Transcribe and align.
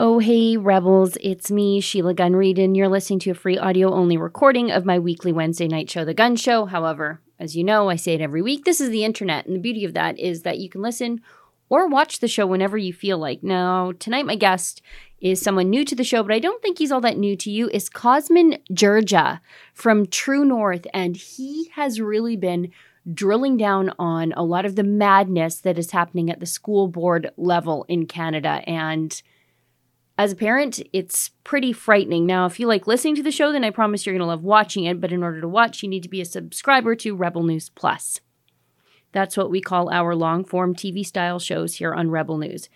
Oh, 0.00 0.20
hey, 0.20 0.56
Rebels, 0.56 1.18
it's 1.20 1.50
me, 1.50 1.80
Sheila 1.80 2.14
Gunn 2.14 2.36
Reid, 2.36 2.56
and 2.60 2.76
you're 2.76 2.86
listening 2.86 3.18
to 3.18 3.30
a 3.30 3.34
free 3.34 3.58
audio 3.58 3.92
only 3.92 4.16
recording 4.16 4.70
of 4.70 4.84
my 4.84 4.96
weekly 4.96 5.32
Wednesday 5.32 5.66
night 5.66 5.90
show, 5.90 6.04
The 6.04 6.14
Gun 6.14 6.36
Show. 6.36 6.66
However, 6.66 7.20
as 7.40 7.56
you 7.56 7.64
know, 7.64 7.90
I 7.90 7.96
say 7.96 8.14
it 8.14 8.20
every 8.20 8.40
week. 8.40 8.64
This 8.64 8.80
is 8.80 8.90
the 8.90 9.02
internet, 9.02 9.46
and 9.46 9.56
the 9.56 9.60
beauty 9.60 9.84
of 9.84 9.94
that 9.94 10.16
is 10.16 10.42
that 10.42 10.58
you 10.58 10.68
can 10.68 10.82
listen 10.82 11.20
or 11.68 11.88
watch 11.88 12.20
the 12.20 12.28
show 12.28 12.46
whenever 12.46 12.78
you 12.78 12.92
feel 12.92 13.18
like. 13.18 13.42
Now, 13.42 13.90
tonight, 13.98 14.24
my 14.24 14.36
guest 14.36 14.82
is 15.20 15.42
someone 15.42 15.68
new 15.68 15.84
to 15.84 15.96
the 15.96 16.04
show, 16.04 16.22
but 16.22 16.32
I 16.32 16.38
don't 16.38 16.62
think 16.62 16.78
he's 16.78 16.92
all 16.92 17.00
that 17.00 17.18
new 17.18 17.34
to 17.34 17.50
you, 17.50 17.68
is 17.70 17.90
Cosmin 17.90 18.60
Dzsurdzsa 18.70 19.40
from 19.74 20.06
True 20.06 20.44
North, 20.44 20.86
and 20.94 21.16
he 21.16 21.72
has 21.74 22.00
really 22.00 22.36
been 22.36 22.70
drilling 23.12 23.56
down 23.56 23.92
on 23.98 24.32
a 24.36 24.44
lot 24.44 24.64
of 24.64 24.76
the 24.76 24.84
madness 24.84 25.56
that 25.56 25.76
is 25.76 25.90
happening 25.90 26.30
at 26.30 26.38
the 26.38 26.46
school 26.46 26.86
board 26.86 27.32
level 27.36 27.84
in 27.88 28.06
Canada. 28.06 28.62
And 28.64 29.20
as 30.18 30.32
a 30.32 30.36
parent, 30.36 30.82
it's 30.92 31.30
pretty 31.44 31.72
frightening. 31.72 32.26
Now, 32.26 32.44
if 32.46 32.58
you 32.58 32.66
like 32.66 32.88
listening 32.88 33.14
to 33.14 33.22
the 33.22 33.30
show, 33.30 33.52
then 33.52 33.62
I 33.62 33.70
promise 33.70 34.04
you're 34.04 34.14
going 34.14 34.20
to 34.20 34.26
love 34.26 34.42
watching 34.42 34.84
it. 34.84 35.00
But 35.00 35.12
in 35.12 35.22
order 35.22 35.40
to 35.40 35.48
watch, 35.48 35.80
you 35.80 35.88
need 35.88 36.02
to 36.02 36.08
be 36.08 36.20
a 36.20 36.24
subscriber 36.24 36.96
to 36.96 37.14
Rebel 37.14 37.44
News 37.44 37.68
Plus. 37.70 38.20
That's 39.12 39.36
what 39.36 39.50
we 39.50 39.60
call 39.60 39.90
our 39.90 40.16
long 40.16 40.44
form 40.44 40.74
TV 40.74 41.06
style 41.06 41.38
shows 41.38 41.76
here 41.76 41.94
on 41.94 42.10
Rebel 42.10 42.36
News. 42.36 42.68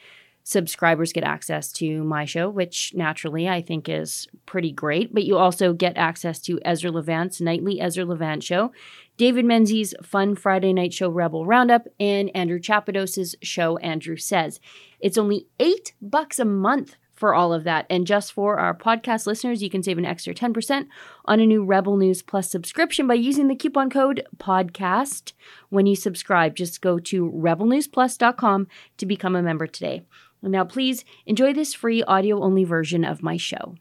Subscribers 0.45 1.13
get 1.13 1.25
access 1.25 1.71
to 1.73 2.03
my 2.05 2.25
show, 2.25 2.49
which 2.49 2.93
naturally 2.95 3.49
I 3.49 3.61
think 3.61 3.89
is 3.89 4.27
pretty 4.47 4.73
great, 4.73 5.15
but 5.15 5.25
you 5.25 5.37
also 5.37 5.73
get 5.73 5.97
access 5.97 6.41
to 6.43 6.61
Ezra 6.65 6.91
Levant's 6.91 7.41
nightly 7.41 7.81
Ezra 7.81 8.05
Levant 8.05 8.43
show, 8.43 8.73
David 9.17 9.45
Menzies' 9.45 9.95
fun 10.03 10.35
Friday 10.35 10.73
night 10.73 10.93
show 10.93 11.09
Rebel 11.09 11.47
Roundup, 11.47 11.87
and 12.01 12.29
Andrew 12.35 12.59
Chapados' 12.59 13.37
show 13.41 13.77
Andrew 13.79 14.17
Says. 14.17 14.59
It's 14.99 15.19
only 15.19 15.47
eight 15.61 15.93
bucks 16.01 16.41
a 16.41 16.45
month 16.45 16.97
for 17.23 17.37
all 17.37 17.53
of 17.53 17.63
that. 17.63 17.87
And 17.89 18.05
just 18.05 18.33
for 18.33 18.59
our 18.59 18.77
podcast 18.77 19.29
listeners, 19.29 19.63
you 19.63 19.71
can 19.71 19.85
save 19.85 19.97
an 19.97 20.05
extra 20.05 20.35
10% 20.35 20.89
on 21.25 21.39
a 21.39 21.47
new 21.47 21.63
Rebel 21.63 21.97
News 21.97 22.21
Plus 22.21 22.51
subscription 22.51 23.07
by 23.07 23.15
using 23.15 23.47
the 23.47 23.55
coupon 23.55 23.91
code 23.91 24.27
PODCAST 24.39 25.33
when 25.69 25.87
you 25.87 25.95
subscribe. 25.95 26.57
Just 26.57 26.81
go 26.81 26.99
to 26.99 27.31
rebelnewsplus.com 27.31 28.67
to 28.97 29.07
become 29.07 29.37
a 29.37 29.43
member 29.43 29.69
today. 29.69 30.03
Now, 30.43 30.65
please 30.65 31.05
enjoy 31.25 31.53
this 31.53 31.75
free 31.75 32.03
audio 32.03 32.43
only 32.43 32.65
version 32.65 33.05
of 33.05 33.23
my 33.23 33.37
show. 33.37 33.77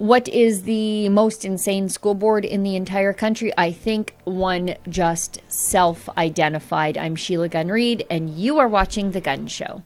What 0.00 0.28
is 0.28 0.62
the 0.62 1.10
most 1.10 1.44
insane 1.44 1.90
school 1.90 2.14
board 2.14 2.46
in 2.46 2.62
the 2.62 2.74
entire 2.74 3.12
country? 3.12 3.52
I 3.58 3.70
think 3.70 4.16
one 4.24 4.76
just 4.88 5.42
self 5.48 6.08
identified. 6.16 6.96
I'm 6.96 7.14
Sheila 7.14 7.50
Gunn 7.50 7.68
Reid, 7.68 8.06
and 8.08 8.30
you 8.30 8.58
are 8.58 8.66
watching 8.66 9.10
The 9.10 9.20
Gun 9.20 9.46
Show. 9.46 9.82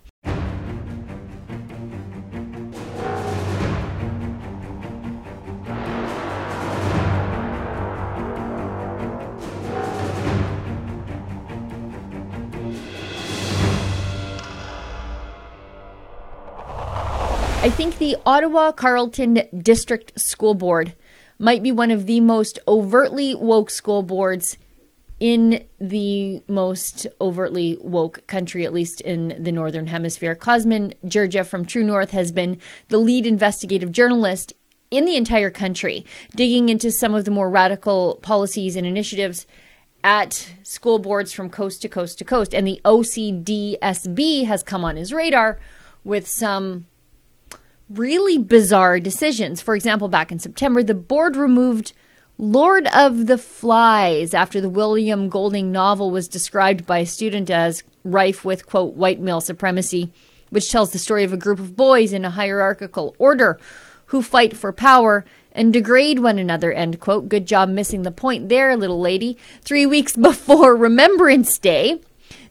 Ottawa 18.26 18.72
Carleton 18.72 19.42
District 19.56 20.18
School 20.18 20.54
Board 20.54 20.94
might 21.38 21.62
be 21.62 21.70
one 21.70 21.90
of 21.90 22.06
the 22.06 22.20
most 22.20 22.58
overtly 22.66 23.34
woke 23.34 23.68
school 23.68 24.02
boards 24.02 24.56
in 25.20 25.66
the 25.78 26.42
most 26.48 27.06
overtly 27.20 27.76
woke 27.82 28.26
country, 28.26 28.64
at 28.64 28.72
least 28.72 29.02
in 29.02 29.36
the 29.38 29.52
Northern 29.52 29.88
Hemisphere. 29.88 30.34
Cosmin 30.34 30.94
Dzsurdzsa 31.04 31.44
from 31.44 31.66
True 31.66 31.84
North 31.84 32.12
has 32.12 32.32
been 32.32 32.58
the 32.88 32.96
lead 32.96 33.26
investigative 33.26 33.92
journalist 33.92 34.54
in 34.90 35.04
the 35.04 35.16
entire 35.16 35.50
country, 35.50 36.06
digging 36.34 36.70
into 36.70 36.90
some 36.90 37.14
of 37.14 37.26
the 37.26 37.30
more 37.30 37.50
radical 37.50 38.18
policies 38.22 38.74
and 38.74 38.86
initiatives 38.86 39.46
at 40.02 40.50
school 40.62 40.98
boards 40.98 41.32
from 41.32 41.50
coast 41.50 41.82
to 41.82 41.90
coast 41.90 42.18
to 42.18 42.24
coast. 42.24 42.54
And 42.54 42.66
the 42.66 42.80
OCDSB 42.86 44.46
has 44.46 44.62
come 44.62 44.84
on 44.84 44.96
his 44.96 45.12
radar 45.12 45.58
with 46.04 46.26
some 46.26 46.86
really 47.88 48.38
bizarre 48.38 49.00
decisions. 49.00 49.60
For 49.60 49.74
example, 49.74 50.08
back 50.08 50.32
in 50.32 50.38
September, 50.38 50.82
the 50.82 50.94
board 50.94 51.36
removed 51.36 51.92
Lord 52.36 52.88
of 52.88 53.26
the 53.26 53.38
Flies 53.38 54.34
after 54.34 54.60
the 54.60 54.68
William 54.68 55.28
Golding 55.28 55.70
novel 55.70 56.10
was 56.10 56.26
described 56.26 56.84
by 56.86 56.98
a 56.98 57.06
student 57.06 57.48
as 57.48 57.84
rife 58.02 58.44
with, 58.44 58.66
quote, 58.66 58.94
white 58.94 59.20
male 59.20 59.40
supremacy, 59.40 60.12
which 60.50 60.70
tells 60.70 60.90
the 60.90 60.98
story 60.98 61.24
of 61.24 61.32
a 61.32 61.38
group 61.38 61.60
of 61.60 61.76
boys 61.76 62.12
in 62.12 62.24
a 62.24 62.30
hierarchical 62.30 63.14
order 63.18 63.58
who 64.06 64.20
fight 64.20 64.56
for 64.56 64.72
power 64.72 65.24
and 65.52 65.72
degrade 65.72 66.18
one 66.18 66.38
another, 66.38 66.72
end 66.72 66.98
quote. 66.98 67.28
Good 67.28 67.46
job 67.46 67.68
missing 67.68 68.02
the 68.02 68.10
point 68.10 68.48
there, 68.48 68.76
little 68.76 69.00
lady. 69.00 69.38
Three 69.62 69.86
weeks 69.86 70.16
before 70.16 70.74
Remembrance 70.74 71.56
Day, 71.58 72.00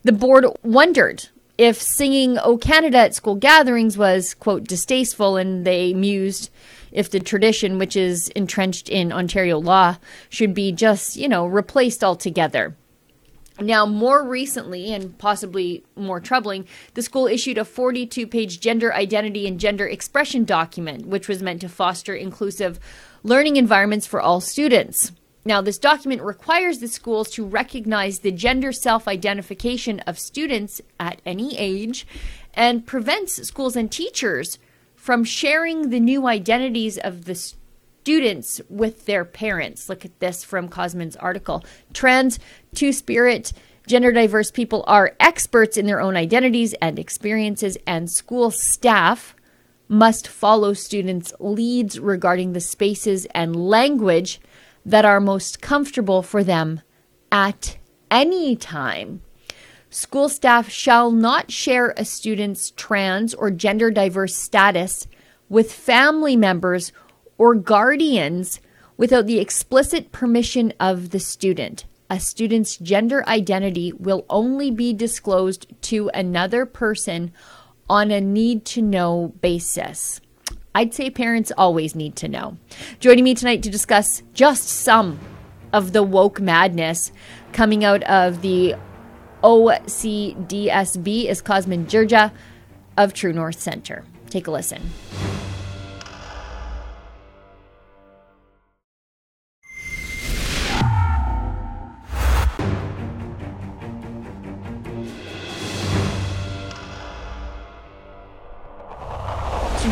the 0.04 0.14
board 0.14 0.46
wondered 0.64 1.28
if 1.58 1.81
singing 1.81 2.38
O 2.40 2.58
Canada 2.58 2.97
at 2.97 3.16
school 3.16 3.36
gatherings 3.36 3.97
was, 3.97 4.34
quote, 4.34 4.64
distasteful, 4.64 5.38
and 5.38 5.66
they 5.66 5.94
mused 5.94 6.50
if 6.91 7.09
the 7.09 7.19
tradition, 7.19 7.78
which 7.78 7.96
is 7.96 8.30
entrenched 8.30 8.90
in 8.90 9.12
Ontario 9.12 9.59
law, 9.59 9.97
should 10.30 10.53
be 10.53 10.72
just, 10.72 11.16
you 11.16 11.28
know, 11.28 11.46
replaced 11.46 12.03
altogether. 12.03 12.75
Now, 13.59 13.86
more 13.86 14.28
recently, 14.28 14.91
and 14.94 15.16
possibly 15.19 15.84
more 15.96 16.19
troubling, 16.19 16.66
the 16.96 17.03
school 17.03 17.28
issued 17.28 17.59
a 17.59 17.66
42 17.66 18.25
page 18.25 18.59
gender 18.59 18.94
identity 18.94 19.47
and 19.47 19.59
gender 19.59 19.88
expression 19.88 20.44
document, 20.44 21.06
which 21.06 21.28
was 21.28 21.44
meant 21.44 21.62
to 21.62 21.70
foster 21.70 22.16
inclusive 22.16 22.80
learning 23.22 23.58
environments 23.58 24.08
for 24.08 24.20
all 24.20 24.41
students. 24.41 25.12
Now, 25.46 25.62
this 25.62 25.78
document 25.78 26.22
requires 26.22 26.80
the 26.80 26.88
schools 26.88 27.30
to 27.31 27.46
recognize 27.46 28.20
the 28.20 28.31
gender 28.31 28.72
self 28.72 29.08
identification 29.08 30.00
of 30.02 30.18
students 30.18 30.81
at 31.00 31.22
any 31.26 31.58
age 31.58 32.08
and 32.54 32.86
prevents 32.86 33.46
schools 33.48 33.76
and 33.76 33.92
teachers 33.92 34.58
from 34.96 35.26
sharing 35.26 35.90
the 35.90 36.00
new 36.00 36.28
identities 36.28 36.98
of 36.98 37.26
the 37.26 37.36
students 37.36 38.62
with 38.70 39.06
their 39.06 39.26
parents. 39.26 39.90
Look 39.90 40.06
at 40.06 40.20
this 40.20 40.44
from 40.44 40.70
Cosmin's 40.70 41.18
article. 41.18 41.66
Trans, 41.94 42.40
two 42.74 42.94
spirit, 42.94 43.52
gender 43.86 44.14
diverse 44.14 44.50
people 44.50 44.86
are 44.88 45.16
experts 45.20 45.76
in 45.76 45.88
their 45.88 46.00
own 46.00 46.16
identities 46.16 46.74
and 46.82 46.98
experiences, 46.98 47.78
and 47.86 48.09
school 48.09 48.50
staff 48.50 49.36
must 49.90 50.28
follow 50.28 50.74
students' 50.74 51.34
leads 51.40 52.00
regarding 52.00 52.53
the 52.53 52.62
spaces 52.62 53.26
and 53.34 53.56
language 53.56 54.40
that 54.86 55.06
are 55.06 55.20
most 55.20 55.62
comfortable 55.62 56.22
for 56.22 56.44
them 56.44 56.82
at 57.32 57.78
any 58.12 58.56
time. 58.56 59.22
School 59.90 60.28
staff 60.28 60.70
shall 60.70 61.12
not 61.12 61.52
share 61.52 61.94
a 61.96 62.06
student's 62.06 62.72
trans 62.72 63.34
or 63.34 63.52
gender 63.52 63.92
diverse 63.92 64.36
status 64.36 65.08
with 65.50 65.72
family 65.72 66.36
members 66.36 66.92
or 67.38 67.56
guardians 67.56 68.60
without 68.98 69.28
the 69.28 69.40
explicit 69.40 70.12
permission 70.12 70.74
of 70.80 71.12
the 71.12 71.20
student. 71.20 71.86
A 72.10 72.20
student's 72.20 72.78
gender 72.78 73.28
identity 73.28 73.92
will 73.94 74.26
only 74.30 74.72
be 74.72 74.94
disclosed 74.94 75.68
to 75.84 76.10
another 76.14 76.66
person 76.66 77.32
on 77.90 78.12
a 78.12 78.22
need 78.22 78.66
to 78.66 78.82
know 78.82 79.34
basis. 79.42 80.22
I'd 80.75 80.94
say 80.94 81.09
parents 81.09 81.51
always 81.58 81.96
need 81.96 82.16
to 82.17 82.28
know. 82.28 82.58
Joining 82.99 83.23
me 83.23 83.35
tonight 83.35 83.64
to 83.64 83.70
discuss 83.70 84.23
just 84.34 84.67
some 84.67 85.20
of 85.72 85.93
the 85.93 86.03
woke 86.03 86.40
madness 86.40 87.11
coming 87.52 87.84
out 87.84 88.03
of 88.03 88.41
the 88.41 88.75
OCDSB 89.43 91.25
is 91.25 91.41
Cosmin 91.41 91.85
Dzsurdzsa 91.85 92.31
of 92.97 93.14
True 93.14 93.34
North 93.34 93.59
Center. 93.59 94.03
Take 94.29 94.47
a 94.47 94.52
listen. 94.52 94.81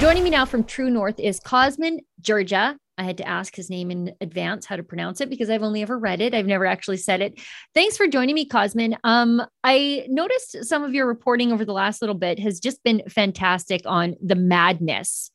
Joining 0.01 0.23
me 0.23 0.31
now 0.31 0.47
from 0.47 0.63
True 0.63 0.89
North 0.89 1.19
is 1.19 1.39
Cosmin 1.39 1.99
Dzsurdzsa. 2.23 2.75
I 2.97 3.03
had 3.03 3.17
to 3.19 3.27
ask 3.27 3.55
his 3.55 3.69
name 3.69 3.91
in 3.91 4.15
advance 4.19 4.65
how 4.65 4.75
to 4.75 4.81
pronounce 4.81 5.21
it 5.21 5.29
because 5.29 5.47
I've 5.47 5.61
only 5.61 5.83
ever 5.83 5.95
read 5.95 6.21
it. 6.21 6.33
I've 6.33 6.47
never 6.47 6.65
actually 6.65 6.97
said 6.97 7.21
it. 7.21 7.39
Thanks 7.75 7.97
for 7.97 8.07
joining 8.07 8.33
me, 8.33 8.47
Cosmin. 8.47 8.97
Um, 9.03 9.43
I 9.63 10.07
noticed 10.09 10.65
some 10.65 10.81
of 10.81 10.95
your 10.95 11.05
reporting 11.05 11.51
over 11.51 11.63
the 11.63 11.71
last 11.71 12.01
little 12.01 12.15
bit 12.15 12.39
has 12.39 12.59
just 12.59 12.83
been 12.83 13.03
fantastic 13.09 13.83
on 13.85 14.15
the 14.19 14.33
madness 14.33 15.29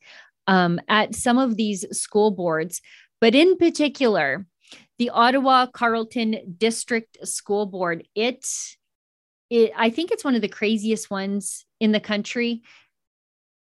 um, 0.47 0.81
at 0.89 1.15
some 1.15 1.37
of 1.37 1.55
these 1.55 1.85
school 1.97 2.31
boards, 2.31 2.81
but 3.21 3.33
in 3.33 3.55
particular, 3.55 4.45
the 4.99 5.11
Ottawa 5.11 5.67
Carleton 5.67 6.57
District 6.57 7.25
School 7.25 7.67
Board. 7.67 8.05
It, 8.15 8.45
it, 9.49 9.71
I 9.77 9.91
think 9.91 10.11
it's 10.11 10.25
one 10.25 10.35
of 10.35 10.41
the 10.41 10.49
craziest 10.49 11.09
ones 11.09 11.65
in 11.79 11.93
the 11.93 12.01
country 12.01 12.63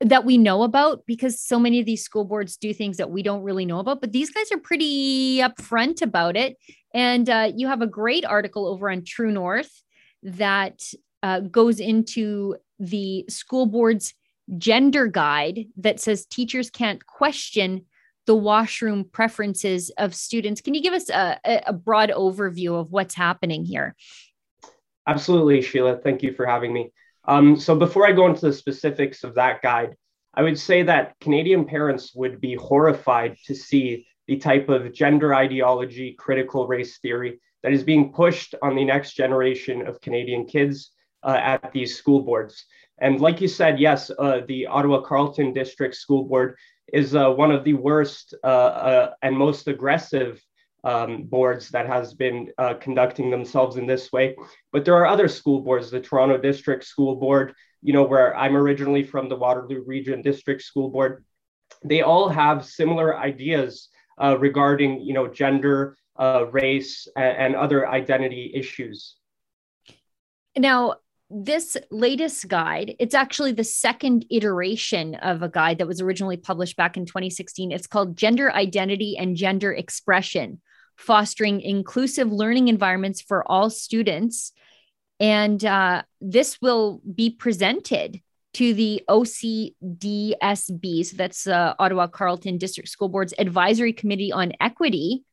that 0.01 0.25
we 0.25 0.37
know 0.37 0.63
about 0.63 1.05
because 1.05 1.39
so 1.39 1.59
many 1.59 1.79
of 1.79 1.85
these 1.85 2.03
school 2.03 2.25
boards 2.25 2.57
do 2.57 2.73
things 2.73 2.97
that 2.97 3.11
we 3.11 3.21
don't 3.21 3.43
really 3.43 3.65
know 3.65 3.79
about. 3.79 4.01
But 4.01 4.11
these 4.11 4.31
guys 4.31 4.51
are 4.51 4.57
pretty 4.57 5.37
upfront 5.37 6.01
about 6.01 6.35
it. 6.35 6.57
And 6.93 7.29
uh, 7.29 7.51
you 7.55 7.67
have 7.67 7.81
a 7.81 7.87
great 7.87 8.25
article 8.25 8.67
over 8.67 8.89
on 8.89 9.03
True 9.03 9.31
North 9.31 9.83
that 10.23 10.81
uh, 11.23 11.41
goes 11.41 11.79
into 11.79 12.55
the 12.79 13.25
school 13.29 13.67
board's 13.67 14.13
gender 14.57 15.07
guide 15.07 15.65
that 15.77 15.99
says 15.99 16.25
teachers 16.25 16.69
can't 16.69 17.05
question 17.05 17.85
the 18.25 18.35
washroom 18.35 19.03
preferences 19.03 19.91
of 19.97 20.15
students. 20.15 20.61
Can 20.61 20.73
you 20.73 20.81
give 20.81 20.93
us 20.93 21.09
a, 21.09 21.39
a 21.45 21.73
broad 21.73 22.09
overview 22.09 22.79
of 22.79 22.91
what's 22.91 23.15
happening 23.15 23.65
here? 23.65 23.95
Absolutely, 25.07 25.61
Sheila. 25.61 25.97
Thank 25.97 26.21
you 26.21 26.33
for 26.33 26.45
having 26.45 26.73
me. 26.73 26.91
Um, 27.25 27.55
so, 27.57 27.75
before 27.75 28.07
I 28.07 28.11
go 28.11 28.27
into 28.27 28.47
the 28.47 28.53
specifics 28.53 29.23
of 29.23 29.35
that 29.35 29.61
guide, 29.61 29.95
I 30.33 30.43
would 30.43 30.57
say 30.57 30.83
that 30.83 31.15
Canadian 31.19 31.65
parents 31.65 32.15
would 32.15 32.39
be 32.39 32.55
horrified 32.55 33.37
to 33.45 33.55
see 33.55 34.07
the 34.27 34.37
type 34.37 34.69
of 34.69 34.93
gender 34.93 35.35
ideology, 35.35 36.13
critical 36.13 36.67
race 36.67 36.99
theory 36.99 37.39
that 37.63 37.73
is 37.73 37.83
being 37.83 38.13
pushed 38.13 38.55
on 38.61 38.75
the 38.75 38.85
next 38.85 39.13
generation 39.13 39.85
of 39.85 40.01
Canadian 40.01 40.45
kids 40.45 40.91
uh, 41.23 41.39
at 41.41 41.71
these 41.73 41.97
school 41.97 42.21
boards. 42.21 42.65
And 42.99 43.19
like 43.19 43.41
you 43.41 43.47
said, 43.47 43.79
yes, 43.79 44.11
uh, 44.17 44.41
the 44.47 44.67
Ottawa 44.67 45.01
Carleton 45.01 45.53
District 45.53 45.95
School 45.95 46.25
Board 46.25 46.55
is 46.93 47.15
uh, 47.15 47.29
one 47.29 47.51
of 47.51 47.63
the 47.63 47.73
worst 47.73 48.33
uh, 48.43 48.47
uh, 48.47 49.13
and 49.21 49.37
most 49.37 49.67
aggressive 49.67 50.41
um, 50.83 51.23
boards 51.23 51.69
that 51.69 51.87
has 51.87 52.13
been 52.13 52.51
uh, 52.57 52.73
conducting 52.75 53.29
themselves 53.29 53.77
in 53.77 53.85
this 53.85 54.11
way. 54.11 54.35
But 54.71 54.85
there 54.85 54.95
are 54.95 55.05
other 55.05 55.27
school 55.27 55.61
boards, 55.61 55.91
the 55.91 55.99
Toronto 55.99 56.37
District 56.37 56.83
School 56.83 57.15
Board, 57.15 57.53
you 57.81 57.93
know, 57.93 58.03
where 58.03 58.35
I'm 58.35 58.55
originally 58.55 59.03
from, 59.03 59.29
the 59.29 59.35
Waterloo 59.35 59.83
Region 59.85 60.21
District 60.21 60.61
School 60.61 60.89
Board. 60.89 61.23
They 61.83 62.01
all 62.01 62.29
have 62.29 62.65
similar 62.65 63.17
ideas 63.17 63.89
regarding, 64.19 65.01
you 65.01 65.13
know, 65.13 65.27
gender, 65.27 65.97
race, 66.51 67.07
and, 67.15 67.37
and 67.37 67.55
other 67.55 67.87
identity 67.87 68.51
issues. 68.53 69.15
Now, 70.57 70.95
this 71.29 71.77
latest 71.89 72.47
guide, 72.49 72.95
it's 72.99 73.15
actually 73.15 73.53
the 73.53 73.63
second 73.63 74.25
iteration 74.29 75.15
of 75.15 75.41
a 75.41 75.49
guide 75.49 75.77
that 75.77 75.87
was 75.87 76.01
originally 76.01 76.35
published 76.35 76.75
back 76.75 76.97
in 76.97 77.05
2016. 77.05 77.71
It's 77.71 77.87
called 77.87 78.17
Gender 78.17 78.51
Identity 78.51 79.17
and 79.17 79.37
Gender 79.37 79.71
Expression 79.71 80.59
Fostering 81.01 81.61
Inclusive 81.61 82.31
Learning 82.31 82.67
Environments 82.67 83.21
for 83.21 83.49
All 83.49 83.69
Students. 83.69 84.51
And 85.19 85.63
uh, 85.65 86.03
this 86.19 86.61
will 86.61 87.01
be 87.13 87.29
presented 87.29 88.21
to 88.53 88.73
the 88.73 89.01
OCDSB, 89.07 91.05
so 91.05 91.15
that's 91.15 91.47
uh, 91.47 91.73
Ottawa 91.79 92.07
Carleton 92.07 92.57
District 92.57 92.89
School 92.89 93.07
Board's 93.07 93.33
Advisory 93.37 93.93
Committee 93.93 94.31
on 94.31 94.51
Equity 94.59 95.23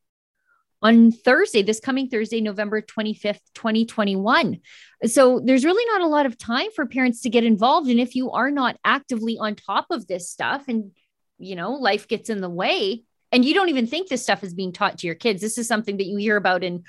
on 0.81 1.11
Thursday, 1.11 1.61
this 1.61 1.79
coming 1.79 2.07
Thursday, 2.07 2.39
November 2.39 2.81
25th, 2.81 3.41
2021. 3.53 4.59
So 5.05 5.41
there's 5.43 5.65
really 5.65 5.85
not 5.91 6.01
a 6.01 6.07
lot 6.07 6.25
of 6.25 6.37
time 6.37 6.71
for 6.73 6.85
parents 6.85 7.21
to 7.21 7.29
get 7.29 7.43
involved. 7.43 7.89
And 7.89 7.99
if 7.99 8.15
you 8.15 8.31
are 8.31 8.51
not 8.51 8.77
actively 8.85 9.37
on 9.37 9.55
top 9.55 9.87
of 9.91 10.07
this 10.07 10.29
stuff 10.29 10.67
and, 10.67 10.91
you 11.37 11.55
know, 11.55 11.73
life 11.73 12.07
gets 12.07 12.29
in 12.29 12.39
the 12.39 12.49
way, 12.49 13.03
and 13.31 13.45
you 13.45 13.53
don't 13.53 13.69
even 13.69 13.87
think 13.87 14.07
this 14.07 14.23
stuff 14.23 14.43
is 14.43 14.53
being 14.53 14.71
taught 14.71 14.99
to 14.99 15.07
your 15.07 15.15
kids, 15.15 15.41
this 15.41 15.57
is 15.57 15.67
something 15.67 15.97
that 15.97 16.05
you 16.05 16.17
hear 16.17 16.37
about 16.37 16.63
in 16.63 16.83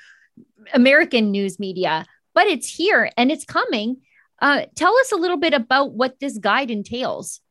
American 0.73 1.31
news 1.31 1.59
media, 1.59 2.05
but 2.33 2.47
it's 2.47 2.67
here 2.67 3.09
and 3.17 3.31
it's 3.31 3.45
coming. 3.45 3.97
Uh, 4.41 4.63
tell 4.75 4.95
us 4.97 5.11
a 5.11 5.17
little 5.17 5.37
bit 5.37 5.53
about 5.53 5.93
what 5.93 6.19
this 6.19 6.37
guide 6.37 6.71
entails. 6.71 7.41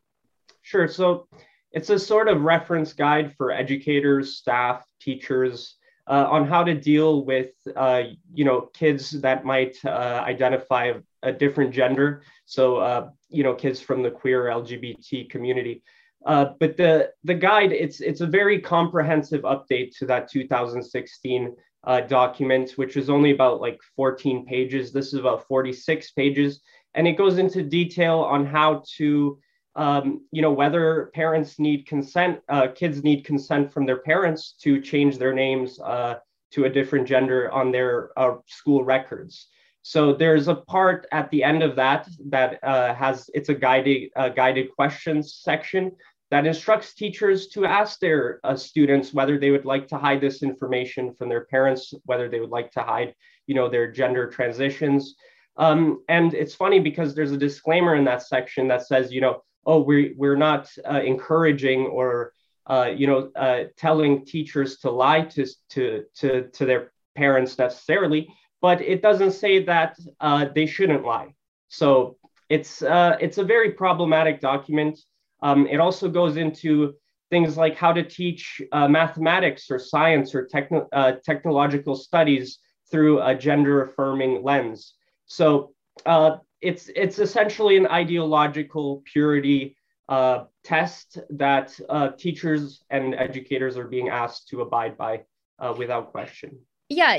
Sure. 0.62 0.88
So 0.88 1.28
it's 1.72 1.90
a 1.90 1.98
sort 1.98 2.28
of 2.28 2.42
reference 2.42 2.92
guide 2.92 3.34
for 3.36 3.52
educators, 3.52 4.36
staff, 4.36 4.84
teachers, 5.00 5.76
uh, 6.10 6.26
on 6.28 6.46
how 6.46 6.64
to 6.64 6.74
deal 6.74 7.24
with 7.24 7.50
uh, 7.76 8.02
you 8.34 8.44
know 8.44 8.62
kids 8.74 9.12
that 9.12 9.44
might 9.44 9.76
uh, 9.84 10.22
identify 10.26 10.92
a 11.22 11.32
different 11.32 11.72
gender 11.72 12.22
so 12.46 12.78
uh, 12.78 13.08
you 13.28 13.44
know 13.44 13.54
kids 13.54 13.80
from 13.80 14.02
the 14.02 14.10
queer 14.10 14.44
lgbt 14.46 15.30
community 15.30 15.82
uh, 16.26 16.46
but 16.58 16.76
the 16.76 17.10
the 17.24 17.34
guide 17.34 17.72
it's 17.72 18.00
it's 18.00 18.20
a 18.20 18.26
very 18.26 18.60
comprehensive 18.60 19.42
update 19.42 19.96
to 19.96 20.06
that 20.06 20.30
2016 20.30 21.56
uh, 21.84 22.00
document 22.02 22.72
which 22.72 22.96
is 22.96 23.08
only 23.08 23.30
about 23.30 23.60
like 23.60 23.78
14 23.96 24.44
pages 24.46 24.92
this 24.92 25.08
is 25.08 25.14
about 25.14 25.46
46 25.46 26.10
pages 26.12 26.60
and 26.94 27.08
it 27.08 27.12
goes 27.12 27.38
into 27.38 27.62
detail 27.62 28.18
on 28.20 28.44
how 28.44 28.82
to 28.96 29.38
um, 29.76 30.26
you 30.32 30.42
know, 30.42 30.52
whether 30.52 31.10
parents 31.14 31.58
need 31.58 31.86
consent, 31.86 32.40
uh, 32.48 32.68
kids 32.68 33.04
need 33.04 33.24
consent 33.24 33.72
from 33.72 33.86
their 33.86 33.98
parents 33.98 34.56
to 34.62 34.80
change 34.80 35.16
their 35.16 35.32
names 35.32 35.78
uh, 35.80 36.16
to 36.52 36.64
a 36.64 36.68
different 36.68 37.06
gender 37.06 37.50
on 37.52 37.70
their 37.70 38.10
uh, 38.18 38.36
school 38.46 38.84
records. 38.84 39.46
So 39.82 40.12
there's 40.12 40.48
a 40.48 40.56
part 40.56 41.06
at 41.12 41.30
the 41.30 41.42
end 41.42 41.62
of 41.62 41.76
that 41.76 42.08
that 42.28 42.62
uh, 42.62 42.94
has 42.94 43.30
it's 43.32 43.48
a 43.48 43.54
guided 43.54 44.10
uh, 44.14 44.28
guided 44.28 44.74
questions 44.74 45.40
section 45.40 45.92
that 46.30 46.46
instructs 46.46 46.94
teachers 46.94 47.48
to 47.48 47.64
ask 47.64 47.98
their 47.98 48.40
uh, 48.44 48.56
students 48.56 49.12
whether 49.12 49.38
they 49.38 49.50
would 49.50 49.64
like 49.64 49.88
to 49.88 49.98
hide 49.98 50.20
this 50.20 50.42
information 50.42 51.12
from 51.14 51.28
their 51.28 51.44
parents, 51.46 51.92
whether 52.04 52.28
they 52.28 52.40
would 52.40 52.50
like 52.50 52.70
to 52.72 52.82
hide, 52.82 53.14
you 53.46 53.54
know, 53.54 53.68
their 53.68 53.90
gender 53.90 54.28
transitions. 54.28 55.16
Um, 55.56 56.04
and 56.08 56.32
it's 56.32 56.54
funny 56.54 56.78
because 56.78 57.14
there's 57.14 57.32
a 57.32 57.36
disclaimer 57.36 57.96
in 57.96 58.04
that 58.04 58.22
section 58.22 58.68
that 58.68 58.86
says, 58.86 59.12
you 59.12 59.20
know, 59.20 59.42
oh, 59.66 59.80
we, 59.80 60.14
we're 60.16 60.36
not 60.36 60.70
uh, 60.88 61.00
encouraging 61.00 61.86
or, 61.86 62.32
uh, 62.66 62.90
you 62.96 63.06
know, 63.06 63.30
uh, 63.34 63.64
telling 63.76 64.24
teachers 64.24 64.78
to 64.78 64.90
lie 64.90 65.22
to, 65.22 65.46
to, 65.70 66.04
to, 66.14 66.48
to 66.50 66.64
their 66.64 66.92
parents 67.16 67.58
necessarily, 67.58 68.32
but 68.62 68.80
it 68.80 69.02
doesn't 69.02 69.32
say 69.32 69.64
that 69.64 69.98
uh, 70.20 70.46
they 70.54 70.66
shouldn't 70.66 71.04
lie. 71.04 71.34
So 71.68 72.16
it's, 72.48 72.82
uh, 72.82 73.16
it's 73.20 73.38
a 73.38 73.44
very 73.44 73.72
problematic 73.72 74.40
document. 74.40 75.00
Um, 75.42 75.66
it 75.66 75.80
also 75.80 76.08
goes 76.08 76.36
into 76.36 76.94
things 77.30 77.56
like 77.56 77.76
how 77.76 77.92
to 77.92 78.02
teach 78.02 78.60
uh, 78.72 78.88
mathematics 78.88 79.70
or 79.70 79.78
science 79.78 80.34
or 80.34 80.46
techno- 80.46 80.88
technological 81.24 81.94
studies 81.94 82.58
through 82.90 83.22
a 83.22 83.34
gender 83.34 83.84
affirming 83.84 84.42
lens. 84.42 84.94
So 85.26 85.74
uh, 86.06 86.38
it's 86.60 86.90
it's 86.94 87.18
essentially 87.18 87.76
an 87.76 87.86
ideological 87.86 89.02
purity 89.10 89.76
uh, 90.08 90.44
test 90.64 91.18
that 91.30 91.78
uh, 91.88 92.10
teachers 92.18 92.82
and 92.90 93.14
educators 93.14 93.76
are 93.76 93.86
being 93.86 94.08
asked 94.08 94.48
to 94.48 94.60
abide 94.60 94.98
by 94.98 95.22
uh, 95.58 95.72
without 95.76 96.10
question. 96.10 96.58
Yeah, 96.88 97.16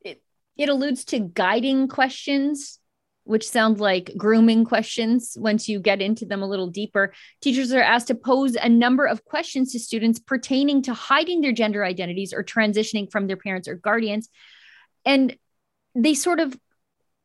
it, 0.00 0.22
it 0.56 0.68
alludes 0.68 1.04
to 1.06 1.18
guiding 1.18 1.88
questions, 1.88 2.78
which 3.24 3.48
sound 3.48 3.80
like 3.80 4.12
grooming 4.16 4.64
questions 4.64 5.36
once 5.38 5.68
you 5.68 5.80
get 5.80 6.00
into 6.00 6.24
them 6.24 6.42
a 6.42 6.48
little 6.48 6.68
deeper. 6.68 7.12
Teachers 7.40 7.72
are 7.72 7.82
asked 7.82 8.08
to 8.08 8.14
pose 8.14 8.54
a 8.54 8.68
number 8.68 9.06
of 9.06 9.24
questions 9.24 9.72
to 9.72 9.80
students 9.80 10.18
pertaining 10.18 10.82
to 10.82 10.94
hiding 10.94 11.40
their 11.40 11.52
gender 11.52 11.84
identities 11.84 12.32
or 12.32 12.44
transitioning 12.44 13.10
from 13.10 13.26
their 13.26 13.36
parents 13.36 13.66
or 13.66 13.74
guardians. 13.74 14.28
And 15.04 15.36
they 15.94 16.14
sort 16.14 16.40
of 16.40 16.56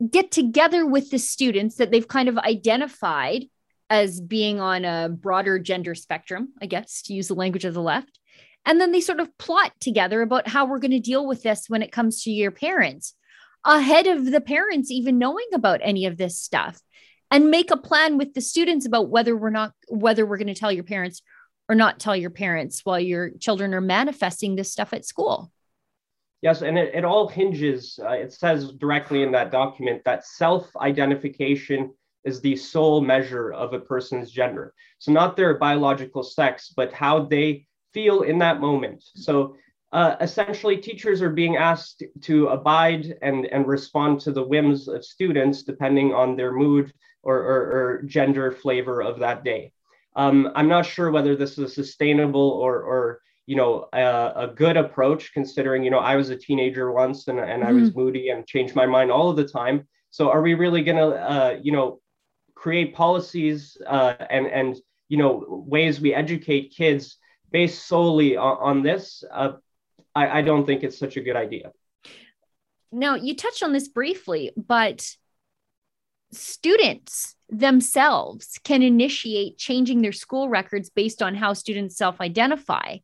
get 0.10 0.32
together 0.32 0.86
with 0.86 1.10
the 1.10 1.20
students 1.20 1.76
that 1.76 1.92
they've 1.92 2.08
kind 2.08 2.30
of 2.30 2.38
identified 2.38 3.44
as 3.90 4.22
being 4.22 4.60
on 4.60 4.86
a 4.86 5.10
broader 5.10 5.60
gender 5.60 5.96
spectrum, 5.96 6.54
I 6.62 6.68
guess, 6.68 7.02
to 7.04 7.14
use 7.14 7.28
the 7.28 7.34
language 7.34 7.66
of 7.66 7.74
the 7.74 7.82
left. 7.82 8.20
And 8.66 8.80
then 8.80 8.92
they 8.92 9.02
sort 9.02 9.20
of 9.20 9.36
plot 9.38 9.72
together 9.80 10.22
about 10.22 10.48
how 10.48 10.66
we're 10.66 10.80
going 10.80 10.92
to 10.92 11.00
deal 11.00 11.26
with 11.26 11.42
this 11.42 11.66
when 11.68 11.82
it 11.82 11.92
comes 11.92 12.24
to 12.24 12.32
your 12.32 12.52
parents, 12.52 13.16
ahead 13.66 14.08
of 14.08 14.26
the 14.26 14.42
parents 14.42 14.92
even 14.92 15.18
knowing 15.18 15.48
about 15.54 15.82
any 15.84 16.06
of 16.06 16.18
this 16.18 16.40
stuff, 16.40 16.80
and 17.32 17.52
make 17.52 17.72
a 17.72 17.78
plan 17.78 18.18
with 18.18 18.34
the 18.34 18.42
students 18.42 18.86
about 18.86 19.10
whether 19.10 19.36
we're 19.36 19.50
not 19.50 19.74
whether 19.88 20.26
we're 20.26 20.38
going 20.38 20.48
to 20.48 20.54
tell 20.54 20.72
your 20.72 20.84
parents 20.84 21.22
or 21.68 21.76
not 21.76 22.00
tell 22.00 22.16
your 22.16 22.32
parents 22.32 22.82
while 22.84 23.00
your 23.00 23.30
children 23.40 23.74
are 23.74 23.82
manifesting 23.82 24.56
this 24.56 24.72
stuff 24.72 24.92
at 24.92 25.06
school. 25.06 25.52
Yes, 26.42 26.62
and 26.62 26.78
it, 26.78 26.96
it 26.96 27.04
all 27.04 27.28
hinges, 27.28 28.00
uh, 28.02 28.12
it 28.12 28.32
says 28.32 28.72
directly 28.74 29.24
in 29.24 29.32
that 29.34 29.52
document 29.52 30.02
that 30.06 30.26
self 30.26 30.70
identification 30.78 31.94
is 32.24 32.42
the 32.42 32.56
sole 32.56 33.02
measure 33.02 33.52
of 33.52 33.74
a 33.74 33.80
person's 33.80 34.32
gender. 34.32 34.74
So, 35.00 35.12
not 35.12 35.36
their 35.36 35.58
biological 35.58 36.24
sex, 36.24 36.74
but 36.76 36.94
how 36.94 37.26
they 37.26 37.68
feel 37.94 38.22
in 38.22 38.40
that 38.40 38.62
moment. 38.62 39.04
So, 39.04 39.56
uh, 39.92 40.16
essentially, 40.22 40.78
teachers 40.78 41.22
are 41.22 41.32
being 41.32 41.58
asked 41.58 42.04
to 42.22 42.48
abide 42.48 43.18
and, 43.22 43.46
and 43.48 43.68
respond 43.68 44.20
to 44.22 44.32
the 44.32 44.44
whims 44.44 44.88
of 44.88 45.04
students 45.04 45.64
depending 45.64 46.14
on 46.14 46.36
their 46.36 46.52
mood 46.52 46.94
or, 47.24 47.38
or, 47.38 47.62
or 47.72 48.02
gender 48.04 48.52
flavor 48.52 49.02
of 49.02 49.20
that 49.20 49.44
day. 49.44 49.72
Um, 50.16 50.52
I'm 50.56 50.68
not 50.68 50.86
sure 50.86 51.12
whether 51.12 51.36
this 51.36 51.54
is 51.54 51.60
a 51.60 51.70
sustainable 51.70 52.50
or, 52.50 52.82
or 52.82 53.22
you 53.48 53.56
know, 53.56 53.90
a, 53.94 54.34
a, 54.36 54.54
good 54.56 54.78
approach 54.78 55.34
considering, 55.34 55.84
you 55.84 55.90
know, 55.90 55.98
I 55.98 56.16
was 56.16 56.30
a 56.30 56.36
teenager 56.36 56.92
once 56.92 57.28
and, 57.28 57.40
and 57.40 57.64
mm-hmm. 57.64 57.68
I 57.68 57.72
was 57.72 57.90
mm-hmm. 57.90 58.00
moody 58.00 58.30
and 58.30 58.46
changed 58.46 58.76
my 58.76 58.86
mind 58.86 59.12
all 59.12 59.30
of 59.30 59.38
the 59.38 59.48
time. 59.48 59.88
So 60.12 60.30
are 60.30 60.42
we 60.42 60.54
really 60.54 60.84
going 60.84 60.98
to, 60.98 61.18
uh, 61.18 61.60
you 61.60 61.72
know, 61.72 62.00
create 62.54 62.94
policies 62.94 63.76
uh, 63.88 64.14
and, 64.30 64.46
and, 64.46 64.78
you 65.08 65.18
know, 65.18 65.46
ways 65.48 66.00
we 66.00 66.14
educate 66.14 66.76
kids 66.78 67.18
based 67.52 67.88
solely 67.88 68.38
on, 68.38 68.58
on 68.60 68.84
this? 68.84 69.24
I, 70.16 70.40
I 70.40 70.42
don't 70.42 70.66
think 70.66 70.84
it's 70.84 70.98
such 70.98 71.18
a 71.18 71.22
good 71.22 71.36
idea. 71.36 71.72
Now, 72.92 73.16
you 73.16 73.36
touched 73.36 73.64
on 73.64 73.74
this 73.74 73.88
briefly, 73.88 74.52
but 74.58 75.08
students 76.32 77.36
themselves 77.50 78.60
can 78.64 78.84
initiate 78.84 79.58
changing 79.58 80.02
their 80.02 80.12
school 80.12 80.50
records 80.50 80.90
based 80.90 81.22
on 81.22 81.36
how 81.36 81.54
students 81.54 81.98
self 81.98 82.22
identify. 82.22 82.98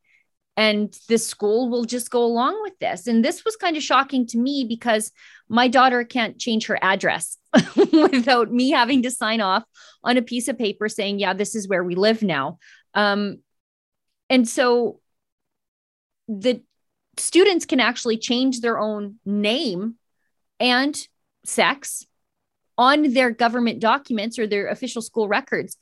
And 0.58 0.96
the 1.08 1.18
school 1.18 1.68
will 1.68 1.84
just 1.84 2.10
go 2.10 2.24
along 2.24 2.62
with 2.62 2.78
this. 2.78 3.06
And 3.06 3.22
this 3.22 3.44
was 3.44 3.56
kind 3.56 3.76
of 3.76 3.82
shocking 3.82 4.26
to 4.28 4.38
me 4.38 4.64
because 4.66 5.12
my 5.50 5.68
daughter 5.68 6.02
can't 6.02 6.38
change 6.38 6.66
her 6.66 6.78
address 6.80 7.36
without 7.76 8.50
me 8.50 8.70
having 8.70 9.02
to 9.02 9.10
sign 9.10 9.42
off 9.42 9.64
on 10.02 10.16
a 10.16 10.22
piece 10.22 10.48
of 10.48 10.56
paper 10.56 10.88
saying, 10.88 11.18
yeah, 11.18 11.34
this 11.34 11.54
is 11.54 11.68
where 11.68 11.84
we 11.84 11.94
live 11.94 12.22
now. 12.22 12.58
Um, 12.94 13.40
and 14.30 14.48
so 14.48 15.00
the 16.26 16.62
students 17.16 17.64
can 17.64 17.80
actually 17.80 18.18
change 18.18 18.60
their 18.60 18.78
own 18.78 19.16
name 19.24 19.96
and 20.60 20.96
sex 21.44 22.06
on 22.78 23.14
their 23.14 23.30
government 23.30 23.80
documents 23.80 24.38
or 24.38 24.46
their 24.46 24.68
official 24.68 25.02
school 25.02 25.28
records. 25.28 25.76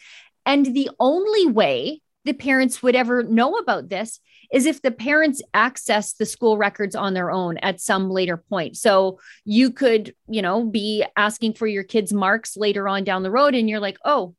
And 0.46 0.66
the 0.66 0.90
only 1.00 1.46
way 1.46 2.00
the 2.24 2.32
parents 2.32 2.82
would 2.82 2.96
ever 2.96 3.22
know 3.22 3.56
about 3.56 3.88
this 3.88 4.20
is 4.52 4.66
if 4.66 4.80
the 4.80 4.90
parents 4.90 5.42
access 5.52 6.14
the 6.14 6.26
school 6.26 6.56
records 6.56 6.94
on 6.94 7.12
their 7.14 7.30
own 7.30 7.58
at 7.58 7.80
some 7.80 8.10
later 8.10 8.36
point. 8.36 8.76
So 8.76 9.18
you 9.44 9.70
could, 9.70 10.14
you 10.28 10.40
know, 10.40 10.64
be 10.64 11.04
asking 11.16 11.54
for 11.54 11.66
your 11.66 11.84
kids' 11.84 12.12
marks 12.12 12.56
later 12.56 12.88
on 12.88 13.04
down 13.04 13.22
the 13.22 13.30
road, 13.30 13.54
and 13.54 13.68
you're 13.68 13.80
like, 13.80 13.98
oh, 14.04 14.34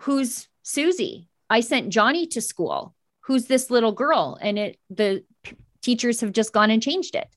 who's 0.00 0.48
Susie? 0.62 1.28
I 1.48 1.60
sent 1.60 1.90
Johnny 1.90 2.26
to 2.28 2.40
school. 2.40 2.94
Who's 3.20 3.46
this 3.46 3.70
little 3.70 3.92
girl? 3.92 4.38
And 4.40 4.58
it 4.58 4.78
the 4.90 5.24
teachers 5.82 6.20
have 6.20 6.32
just 6.32 6.52
gone 6.52 6.70
and 6.70 6.82
changed 6.82 7.14
it. 7.14 7.28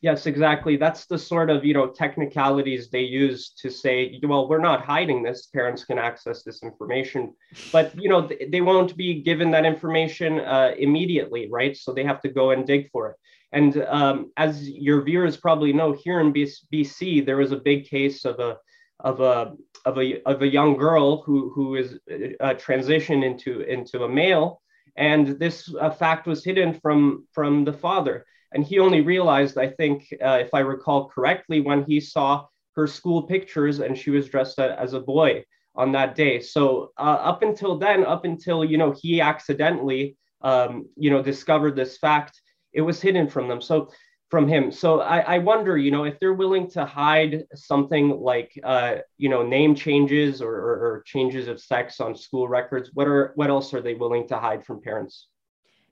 Yes, 0.00 0.26
exactly. 0.26 0.76
That's 0.76 1.06
the 1.06 1.18
sort 1.18 1.48
of 1.48 1.64
you 1.64 1.72
know 1.72 1.86
technicalities 1.86 2.90
they 2.90 3.00
use 3.00 3.54
to 3.62 3.70
say, 3.70 4.20
well, 4.22 4.46
we're 4.46 4.58
not 4.58 4.84
hiding 4.84 5.22
this. 5.22 5.46
Parents 5.46 5.82
can 5.82 5.98
access 5.98 6.42
this 6.42 6.62
information, 6.62 7.32
but 7.72 7.98
you 7.98 8.10
know 8.10 8.28
they 8.50 8.60
won't 8.60 8.94
be 8.98 9.22
given 9.22 9.50
that 9.52 9.64
information 9.64 10.40
uh, 10.40 10.74
immediately, 10.76 11.48
right? 11.50 11.74
So 11.74 11.94
they 11.94 12.04
have 12.04 12.20
to 12.20 12.28
go 12.28 12.50
and 12.50 12.66
dig 12.66 12.90
for 12.90 13.10
it. 13.10 13.16
And 13.52 13.82
um, 13.88 14.32
as 14.36 14.68
your 14.68 15.00
viewers 15.02 15.38
probably 15.38 15.72
know, 15.72 15.92
here 15.92 16.20
in 16.20 16.34
BC, 16.34 17.24
there 17.24 17.38
was 17.38 17.52
a 17.52 17.56
big 17.56 17.88
case 17.88 18.26
of 18.26 18.40
a 18.40 18.58
of 19.00 19.20
a 19.20 19.54
of 19.86 19.96
a 19.98 20.20
of 20.28 20.42
a 20.42 20.46
young 20.46 20.76
girl 20.76 21.22
who 21.22 21.50
who 21.54 21.76
is 21.76 21.94
uh, 22.40 22.54
transitioned 22.54 23.24
into 23.24 23.60
into 23.60 24.04
a 24.04 24.08
male, 24.08 24.60
and 24.96 25.38
this 25.38 25.74
uh, 25.80 25.90
fact 25.90 26.26
was 26.26 26.44
hidden 26.44 26.74
from 26.74 27.26
from 27.32 27.64
the 27.64 27.72
father 27.72 28.24
and 28.54 28.64
he 28.64 28.78
only 28.78 29.00
realized, 29.00 29.58
I 29.58 29.68
think, 29.68 30.06
uh, 30.24 30.38
if 30.40 30.54
I 30.54 30.60
recall 30.60 31.08
correctly, 31.08 31.60
when 31.60 31.84
he 31.84 32.00
saw 32.00 32.46
her 32.76 32.86
school 32.86 33.22
pictures 33.24 33.80
and 33.80 33.98
she 33.98 34.10
was 34.10 34.28
dressed 34.28 34.58
as 34.60 34.92
a 34.94 35.00
boy 35.00 35.44
on 35.74 35.90
that 35.92 36.14
day. 36.14 36.40
So 36.40 36.92
uh, 36.96 37.18
up 37.30 37.42
until 37.42 37.76
then, 37.76 38.06
up 38.06 38.24
until 38.24 38.64
you 38.64 38.78
know 38.78 38.94
he 39.02 39.20
accidentally 39.20 40.16
um, 40.40 40.88
you 40.96 41.10
know 41.10 41.20
discovered 41.20 41.74
this 41.74 41.98
fact, 41.98 42.40
it 42.72 42.80
was 42.80 43.00
hidden 43.00 43.28
from 43.28 43.48
them. 43.48 43.60
So 43.60 43.90
from 44.34 44.48
him. 44.48 44.72
So 44.72 45.00
I, 45.00 45.20
I 45.20 45.38
wonder, 45.38 45.78
you 45.78 45.92
know, 45.92 46.02
if 46.02 46.18
they're 46.18 46.34
willing 46.34 46.68
to 46.70 46.84
hide 46.84 47.44
something 47.54 48.10
like 48.10 48.58
uh, 48.64 48.96
you 49.16 49.28
know 49.28 49.44
name 49.46 49.76
changes 49.76 50.42
or, 50.42 50.52
or, 50.52 50.74
or 50.86 51.02
changes 51.06 51.46
of 51.46 51.60
sex 51.60 52.00
on 52.00 52.16
school 52.16 52.48
records, 52.48 52.90
what 52.94 53.06
are 53.06 53.30
what 53.36 53.48
else 53.48 53.72
are 53.74 53.80
they 53.80 53.94
willing 53.94 54.26
to 54.26 54.36
hide 54.36 54.66
from 54.66 54.82
parents? 54.82 55.28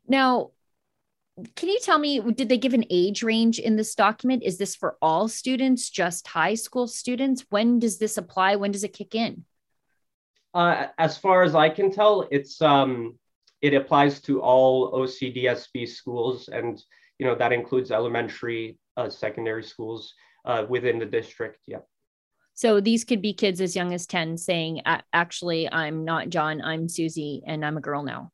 Now, 0.09 0.51
can 1.55 1.69
you 1.69 1.79
tell 1.79 2.01
me 2.01 2.19
did 2.33 2.49
they 2.49 2.59
give 2.59 2.75
an 2.75 2.85
age 2.91 3.23
range 3.23 3.61
in 3.61 3.77
this 3.77 3.95
document 3.95 4.43
is 4.43 4.59
this 4.59 4.75
for 4.75 4.97
all 5.01 5.29
students 5.29 5.89
just 5.89 6.27
high 6.27 6.57
school 6.57 6.89
students 6.89 7.47
when 7.51 7.79
does 7.79 7.99
this 7.99 8.19
apply 8.19 8.57
when 8.57 8.73
does 8.73 8.83
it 8.83 8.93
kick 8.93 9.15
in 9.15 9.45
uh, 10.53 10.89
as 10.99 11.17
far 11.17 11.43
as 11.45 11.55
i 11.55 11.69
can 11.71 11.91
tell 11.93 12.29
it's 12.31 12.61
um, 12.61 13.19
it 13.63 13.73
applies 13.73 14.21
to 14.21 14.43
all 14.43 14.93
ocdsb 15.01 15.89
schools 15.89 16.49
and 16.49 16.83
you 17.23 17.29
know 17.29 17.37
that 17.37 17.52
includes 17.52 17.93
elementary 17.93 18.76
uh, 18.97 19.09
secondary 19.09 19.62
schools 19.62 20.12
uh, 20.45 20.64
within 20.69 20.99
the 20.99 21.07
district 21.07 21.59
yeah 21.69 21.79
so 22.55 22.81
these 22.81 23.05
could 23.05 23.23
be 23.23 23.33
kids 23.33 23.61
as 23.61 23.76
young 23.76 23.95
as 23.95 24.07
10 24.07 24.37
saying 24.37 24.83
actually 25.12 25.71
i'm 25.71 26.05
not 26.05 26.31
john 26.31 26.61
i'm 26.62 26.88
susie 26.88 27.41
and 27.47 27.64
i'm 27.64 27.76
a 27.76 27.81
girl 27.81 28.02
now 28.02 28.33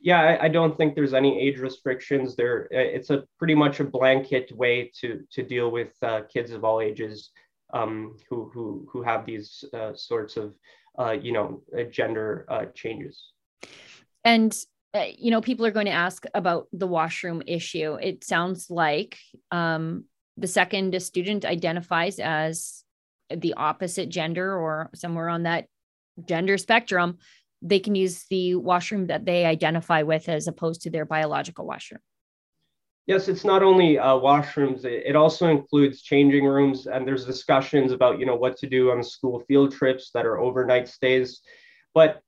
yeah, 0.00 0.20
I, 0.20 0.44
I, 0.44 0.48
don't 0.48 0.76
think 0.76 0.94
there's 0.94 1.12
any 1.12 1.40
age 1.40 1.58
restrictions. 1.58 2.36
There, 2.36 2.68
it's 2.70 3.10
a 3.10 3.24
pretty 3.36 3.56
much 3.56 3.80
a 3.80 3.84
blanket 3.84 4.52
way 4.52 4.92
to 5.00 5.24
to 5.32 5.42
deal 5.42 5.72
with 5.72 5.92
uh, 6.02 6.20
kids 6.32 6.52
of 6.52 6.62
all 6.62 6.80
ages 6.80 7.30
um, 7.74 8.16
who 8.30 8.48
who 8.54 8.86
who 8.92 9.02
have 9.02 9.26
these 9.26 9.64
uh, 9.74 9.94
sorts 9.94 10.36
of 10.36 10.54
uh, 11.00 11.16
you 11.20 11.32
know 11.32 11.62
uh, 11.76 11.82
gender 11.84 12.46
uh, 12.48 12.66
changes. 12.76 13.32
And 14.24 14.56
you 14.94 15.30
know, 15.30 15.40
people 15.40 15.66
are 15.66 15.70
going 15.70 15.86
to 15.86 15.92
ask 15.92 16.24
about 16.34 16.68
the 16.72 16.86
washroom 16.86 17.42
issue. 17.46 17.94
It 18.00 18.24
sounds 18.24 18.70
like 18.70 19.18
um, 19.50 20.04
the 20.36 20.46
second 20.46 20.94
a 20.94 21.00
student 21.00 21.44
identifies 21.44 22.18
as 22.18 22.84
the 23.30 23.54
opposite 23.54 24.08
gender 24.08 24.56
or 24.56 24.90
somewhere 24.94 25.28
on 25.28 25.42
that 25.42 25.66
gender 26.26 26.56
spectrum 26.56 27.18
they 27.62 27.80
can 27.80 27.94
use 27.94 28.24
the 28.30 28.54
washroom 28.54 29.06
that 29.08 29.24
they 29.24 29.44
identify 29.44 30.02
with 30.02 30.28
as 30.28 30.46
opposed 30.46 30.82
to 30.82 30.90
their 30.90 31.04
biological 31.04 31.66
washroom. 31.66 32.00
Yes, 33.06 33.28
it's 33.28 33.44
not 33.44 33.62
only 33.62 33.98
uh, 33.98 34.14
washrooms, 34.14 34.84
it 34.84 35.16
also 35.16 35.48
includes 35.48 36.02
changing 36.02 36.44
rooms, 36.44 36.86
and 36.86 37.08
there's 37.08 37.24
discussions 37.24 37.90
about, 37.90 38.18
you 38.18 38.26
know, 38.26 38.36
what 38.36 38.58
to 38.58 38.66
do 38.66 38.90
on 38.90 39.02
school 39.02 39.42
field 39.48 39.72
trips 39.72 40.10
that 40.12 40.26
are 40.26 40.38
overnight 40.38 40.88
stays. 40.88 41.40
But 41.94 42.20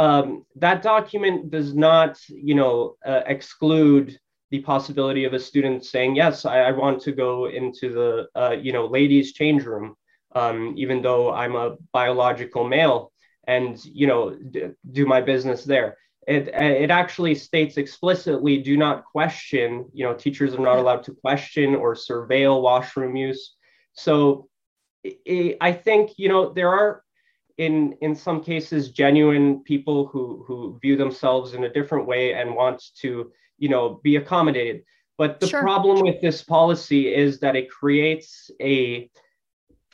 um, 0.00 0.46
that 0.56 0.82
document 0.82 1.50
does 1.50 1.74
not, 1.74 2.18
you 2.28 2.54
know, 2.54 2.96
uh, 3.04 3.22
exclude 3.26 4.18
the 4.50 4.60
possibility 4.60 5.24
of 5.24 5.34
a 5.34 5.38
student 5.38 5.84
saying, 5.84 6.16
yes, 6.16 6.46
I, 6.46 6.60
I 6.68 6.70
want 6.72 7.02
to 7.02 7.12
go 7.12 7.48
into 7.60 7.92
the, 7.98 8.40
uh, 8.40 8.52
you 8.52 8.72
know, 8.72 8.86
ladies' 8.86 9.34
change 9.34 9.64
room, 9.64 9.94
um, 10.34 10.74
even 10.76 11.02
though 11.02 11.32
I'm 11.32 11.54
a 11.54 11.76
biological 11.92 12.64
male 12.66 13.12
and 13.46 13.82
you 13.84 14.06
know 14.06 14.22
d- 14.54 14.70
do 14.92 15.06
my 15.06 15.20
business 15.20 15.64
there. 15.64 15.96
It 16.26 16.48
it 16.48 16.90
actually 16.90 17.34
states 17.34 17.76
explicitly 17.76 18.58
do 18.70 18.76
not 18.76 19.04
question 19.04 19.86
you 19.92 20.04
know 20.04 20.14
teachers 20.14 20.54
are 20.54 20.66
not 20.70 20.78
allowed 20.78 21.04
to 21.04 21.14
question 21.26 21.74
or 21.74 21.94
surveil 21.94 22.62
washroom 22.62 23.16
use. 23.16 23.42
So 23.92 24.46
i 25.62 25.72
think 25.72 26.10
you 26.18 26.28
know 26.28 26.52
there 26.52 26.68
are 26.68 27.02
in 27.60 27.92
in 28.00 28.14
some 28.14 28.42
cases 28.42 28.90
genuine 28.90 29.62
people 29.64 30.06
who 30.06 30.42
who 30.46 30.78
view 30.80 30.96
themselves 30.96 31.52
in 31.52 31.64
a 31.64 31.72
different 31.78 32.06
way 32.06 32.32
and 32.32 32.54
want 32.54 32.82
to 33.02 33.30
you 33.58 33.68
know 33.68 34.00
be 34.02 34.16
accommodated 34.16 34.82
but 35.18 35.38
the 35.38 35.46
sure. 35.46 35.60
problem 35.60 36.00
with 36.00 36.18
this 36.22 36.42
policy 36.42 37.14
is 37.14 37.38
that 37.40 37.56
it 37.56 37.68
creates 37.68 38.50
a 38.62 39.10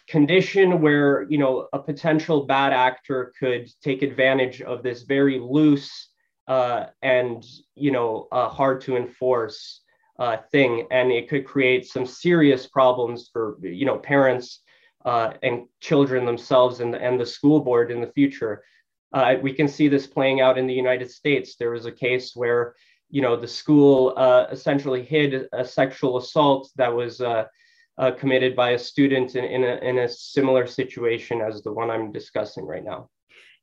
condition 0.06 0.80
where 0.80 1.26
you 1.28 1.38
know 1.38 1.68
a 1.72 1.78
potential 1.80 2.46
bad 2.46 2.72
actor 2.72 3.32
could 3.38 3.68
take 3.82 4.02
advantage 4.02 4.62
of 4.62 4.84
this 4.84 5.02
very 5.02 5.40
loose 5.40 5.90
uh, 6.46 6.84
and 7.02 7.44
you 7.74 7.90
know 7.90 8.28
uh, 8.30 8.48
hard 8.48 8.80
to 8.82 8.96
enforce 8.96 9.80
uh, 10.20 10.36
thing, 10.52 10.86
and 10.92 11.10
it 11.10 11.28
could 11.28 11.44
create 11.44 11.84
some 11.86 12.06
serious 12.06 12.68
problems 12.68 13.28
for 13.32 13.58
you 13.60 13.84
know 13.84 13.98
parents 13.98 14.60
uh, 15.06 15.32
and 15.42 15.66
children 15.80 16.26
themselves 16.26 16.80
and, 16.80 16.94
and 16.94 17.18
the 17.18 17.24
school 17.24 17.60
board 17.60 17.90
in 17.90 18.00
the 18.00 18.12
future. 18.12 18.62
Uh, 19.12 19.36
we 19.40 19.52
can 19.52 19.68
see 19.68 19.88
this 19.88 20.06
playing 20.06 20.40
out 20.40 20.58
in 20.58 20.66
the 20.66 20.74
United 20.74 21.10
States. 21.10 21.56
There 21.56 21.70
was 21.70 21.86
a 21.86 21.92
case 21.92 22.32
where 22.34 22.74
you 23.08 23.22
know 23.22 23.36
the 23.36 23.48
school 23.48 24.12
uh, 24.16 24.46
essentially 24.50 25.02
hid 25.02 25.46
a 25.52 25.64
sexual 25.64 26.18
assault 26.18 26.70
that 26.76 26.94
was 26.94 27.20
uh, 27.98 28.10
committed 28.18 28.54
by 28.54 28.70
a 28.70 28.78
student 28.78 29.36
in, 29.36 29.44
in, 29.44 29.64
a, 29.64 29.76
in 29.76 29.98
a 29.98 30.08
similar 30.08 30.66
situation 30.66 31.40
as 31.40 31.62
the 31.62 31.72
one 31.72 31.90
I'm 31.90 32.12
discussing 32.12 32.66
right 32.66 32.84
now. 32.84 33.08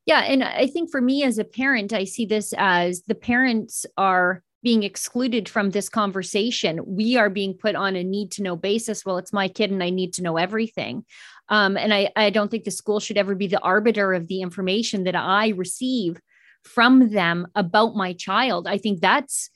Yeah. 0.06 0.20
And 0.20 0.44
I 0.44 0.66
think 0.66 0.90
for 0.90 1.00
me 1.00 1.24
as 1.24 1.38
a 1.38 1.44
parent, 1.44 1.92
I 1.92 2.04
see 2.04 2.26
this 2.26 2.52
as 2.58 3.02
the 3.02 3.14
parents 3.14 3.86
are 3.96 4.42
being 4.64 4.82
excluded 4.82 5.46
from 5.46 5.70
this 5.70 5.90
conversation. 5.90 6.80
We 6.86 7.18
are 7.18 7.28
being 7.28 7.52
put 7.52 7.76
on 7.76 7.94
a 7.94 8.02
need 8.02 8.32
to 8.32 8.42
know 8.42 8.56
basis. 8.56 9.04
Well, 9.04 9.18
it's 9.18 9.32
my 9.32 9.46
kid 9.46 9.70
and 9.70 9.82
I 9.82 9.90
need 9.90 10.14
to 10.14 10.22
know 10.22 10.38
everything. 10.38 11.04
Um, 11.50 11.76
and 11.76 11.92
I, 11.92 12.10
I 12.16 12.30
don't 12.30 12.50
think 12.50 12.64
the 12.64 12.70
school 12.70 12.98
should 12.98 13.18
ever 13.18 13.34
be 13.34 13.46
the 13.46 13.60
arbiter 13.60 14.14
of 14.14 14.26
the 14.26 14.40
information 14.40 15.04
that 15.04 15.14
I 15.14 15.48
receive 15.48 16.18
from 16.64 17.10
them 17.10 17.46
about 17.54 17.94
my 17.94 18.14
child. 18.14 18.66
I 18.66 18.78
think 18.78 19.00
that's 19.00 19.50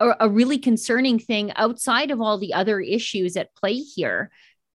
a, 0.00 0.14
a 0.20 0.28
really 0.30 0.56
concerning 0.56 1.18
thing 1.18 1.52
outside 1.56 2.10
of 2.10 2.22
all 2.22 2.38
the 2.38 2.54
other 2.54 2.80
issues 2.80 3.36
at 3.36 3.54
play 3.54 3.74
here. 3.74 4.30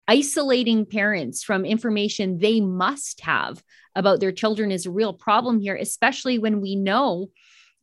Isolating 0.07 0.87
parents 0.87 1.43
from 1.43 1.63
information 1.63 2.39
they 2.39 2.59
must 2.59 3.21
have 3.21 3.63
about 3.95 4.19
their 4.19 4.31
children 4.31 4.71
is 4.71 4.87
a 4.87 4.91
real 4.91 5.13
problem 5.13 5.59
here, 5.59 5.75
especially 5.75 6.39
when 6.39 6.59
we 6.59 6.75
know 6.75 7.29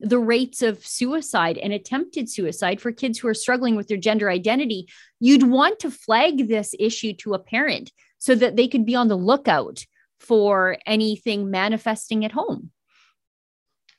the 0.02 0.18
rates 0.18 0.62
of 0.62 0.84
suicide 0.84 1.56
and 1.58 1.72
attempted 1.72 2.28
suicide 2.28 2.80
for 2.80 2.90
kids 2.92 3.18
who 3.18 3.28
are 3.28 3.34
struggling 3.34 3.76
with 3.76 3.86
their 3.86 3.96
gender 3.96 4.28
identity, 4.28 4.88
you'd 5.20 5.44
want 5.44 5.78
to 5.78 5.90
flag 5.90 6.48
this 6.48 6.74
issue 6.78 7.12
to 7.14 7.34
a 7.34 7.38
parent 7.38 7.92
so 8.18 8.34
that 8.34 8.56
they 8.56 8.68
could 8.68 8.84
be 8.84 8.96
on 8.96 9.08
the 9.08 9.16
lookout 9.16 9.84
for 10.18 10.76
anything 10.86 11.50
manifesting 11.50 12.24
at 12.24 12.32
home. 12.32 12.70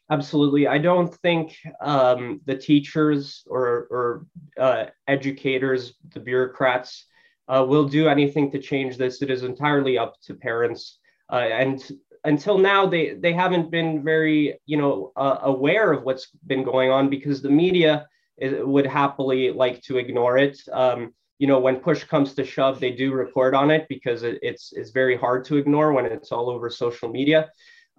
Absolutely. 0.10 0.68
I 0.68 0.78
don't 0.78 1.14
think 1.22 1.56
um, 1.82 2.42
the 2.46 2.56
teachers 2.56 3.44
or, 3.48 3.88
or 3.90 4.26
uh, 4.60 4.86
educators, 5.08 5.94
the 6.14 6.20
bureaucrats, 6.20 7.06
uh, 7.48 7.66
will 7.68 7.86
do 7.86 8.08
anything 8.08 8.52
to 8.52 8.60
change 8.60 8.98
this. 8.98 9.22
It 9.22 9.30
is 9.30 9.44
entirely 9.44 9.98
up 9.98 10.16
to 10.24 10.34
parents. 10.34 11.00
Uh, 11.32 11.36
and 11.38 11.82
until 12.26 12.58
now 12.58 12.86
they 12.86 13.14
they 13.14 13.34
haven't 13.34 13.70
been 13.72 14.04
very 14.04 14.60
you 14.66 14.78
know 14.78 15.12
uh, 15.16 15.40
aware 15.44 15.92
of 15.92 16.04
what's 16.04 16.30
been 16.48 16.64
going 16.64 16.90
on 16.90 17.10
because 17.10 17.42
the 17.42 17.50
media 17.50 18.08
is, 18.38 18.64
would 18.64 18.86
happily 18.86 19.52
like 19.52 19.82
to 19.84 19.98
ignore 19.98 20.38
it. 20.38 20.60
Um, 20.72 21.14
you 21.40 21.48
know 21.48 21.60
when 21.60 21.78
push 21.78 22.04
comes 22.04 22.34
to 22.36 22.46
shove 22.46 22.80
they 22.80 22.92
do 22.92 23.12
report 23.12 23.54
on 23.54 23.72
it 23.72 23.88
because 23.90 24.24
it, 24.24 24.40
it's 24.42 24.72
it's 24.74 24.92
very 24.92 25.18
hard 25.18 25.44
to 25.46 25.58
ignore 25.58 25.92
when 25.94 26.06
it's 26.06 26.32
all 26.32 26.50
over 26.50 26.70
social 26.70 27.10
media. 27.10 27.50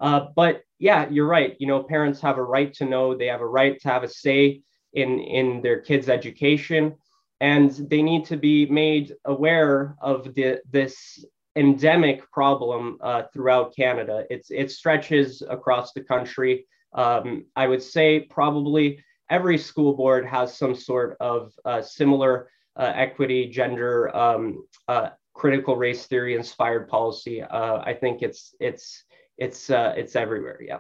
Uh, 0.01 0.27
but 0.35 0.63
yeah 0.79 1.09
you're 1.11 1.27
right. 1.27 1.57
You 1.59 1.67
know 1.67 1.83
parents 1.83 2.21
have 2.21 2.39
a 2.39 2.43
right 2.43 2.73
to 2.75 2.85
know. 2.85 3.17
They 3.17 3.27
have 3.27 3.43
a 3.43 3.47
right 3.47 3.81
to 3.81 3.89
have 3.89 4.03
a 4.03 4.09
say 4.09 4.63
in 4.95 5.19
in 5.21 5.61
their 5.61 5.81
kids 5.81 6.09
education. 6.09 6.95
And 7.41 7.71
they 7.91 8.01
need 8.01 8.25
to 8.27 8.37
be 8.37 8.65
made 8.67 9.15
aware 9.25 9.97
of 10.01 10.35
the 10.35 10.61
this 10.71 11.25
endemic 11.57 12.31
problem 12.33 12.99
uh, 13.01 13.23
throughout 13.33 13.75
Canada. 13.75 14.25
It's 14.31 14.51
it 14.51 14.71
stretches 14.71 15.43
across 15.49 15.93
the 15.93 16.03
country. 16.03 16.67
Um, 16.93 17.47
I 17.57 17.67
would 17.67 17.83
say 17.83 18.21
probably 18.21 19.05
every 19.31 19.59
school 19.59 19.95
board 19.97 20.27
has 20.27 20.57
some 20.57 20.75
sort 20.75 21.17
of 21.21 21.53
uh, 21.65 21.83
similar 21.83 22.51
uh, 22.77 22.93
equity, 22.95 23.49
gender, 23.49 24.15
um, 24.17 24.67
uh, 24.89 25.11
critical 25.33 25.77
race 25.77 26.07
theory 26.07 26.37
inspired 26.37 26.89
policy. 26.89 27.43
Uh, 27.43 27.79
I 27.79 27.95
think 27.95 28.23
it's 28.23 28.55
it's 28.61 29.05
it's 29.39 29.71
uh, 29.71 29.95
it's 29.97 30.17
everywhere. 30.17 30.61
Yeah. 30.63 30.79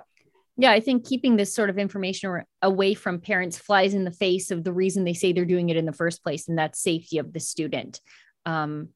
Yeah, 0.56 0.70
I 0.70 0.78
think 0.78 1.04
keeping 1.04 1.34
this 1.34 1.52
sort 1.52 1.68
of 1.68 1.78
information 1.78 2.42
away 2.62 2.94
from 2.94 3.20
parents 3.20 3.58
flies 3.58 3.92
in 3.92 4.04
the 4.04 4.12
face 4.12 4.52
of 4.52 4.62
the 4.62 4.72
reason 4.72 5.02
they 5.02 5.12
say 5.12 5.32
they're 5.32 5.44
doing 5.44 5.68
it 5.68 5.76
in 5.76 5.84
the 5.84 5.92
first 5.92 6.22
place, 6.22 6.46
and 6.46 6.56
that's 6.56 6.80
safety 6.80 7.18
of 7.18 7.32
the 7.32 7.40
student. 7.40 8.00
Um, 8.46 8.90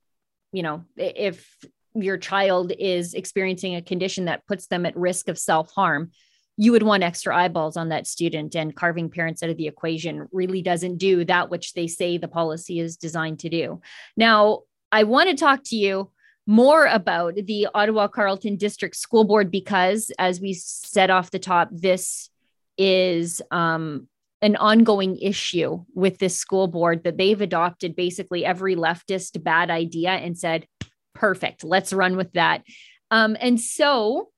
you 0.53 0.63
know, 0.63 0.85
if 0.97 1.57
your 1.95 2.17
child 2.17 2.73
is 2.79 3.15
experiencing 3.15 3.75
a 3.75 3.83
condition 3.83 4.27
that 4.27 4.47
puts 4.47 4.67
them 4.67 4.87
at 4.87 4.97
risk 4.97 5.29
of 5.29 5.39
self 5.39 5.71
harm, 5.73 6.11
you 6.57 6.73
would 6.73 6.83
want 6.83 7.03
extra 7.03 7.37
eyeballs 7.37 7.77
on 7.77 7.91
that 7.91 8.07
student. 8.07 8.55
And 8.57 8.75
carving 8.75 9.11
parents 9.11 9.43
out 9.43 9.51
of 9.51 9.57
the 9.57 9.69
equation 9.69 10.29
really 10.33 10.61
doesn't 10.61 10.99
do 10.99 11.25
that 11.25 11.51
which 11.51 11.73
they 11.75 11.87
say 11.87 12.19
the 12.19 12.29
policy 12.29 12.81
is 12.81 12.97
designed 12.97 13.39
to 13.41 13.49
do. 13.49 13.81
Now, 14.17 14.63
I 14.91 15.05
want 15.05 15.31
to 15.31 15.37
talk 15.37 15.63
to 15.67 15.77
you 15.77 16.11
more 16.47 16.87
about 16.87 17.35
the 17.35 17.69
Ottawa 17.75 18.09
Carleton 18.09 18.57
District 18.57 18.97
School 18.97 19.25
Board 19.25 19.51
because, 19.51 20.11
as 20.19 20.41
we 20.41 20.55
said 20.55 21.11
off 21.11 21.31
the 21.31 21.39
top, 21.39 21.69
this 21.71 22.31
is 22.79 23.43
um, 23.51 24.09
an 24.41 24.57
ongoing 24.57 25.19
issue 25.19 25.85
with 25.95 26.19
this 26.19 26.37
school 26.37 26.69
board 26.69 27.05
that 27.05 27.17
they've 27.17 27.41
adopted 27.41 27.97
basically 27.97 28.45
every 28.45 28.77
leftist 28.77 29.43
bad 29.43 29.71
idea 29.71 30.11
and 30.11 30.39
said, 30.39 30.67
perfect, 31.15 31.65
let's 31.65 31.93
run 31.93 32.17
with 32.17 32.33
that. 32.33 32.63
Um, 33.11 33.37
and 33.41 33.61
so 33.61 34.29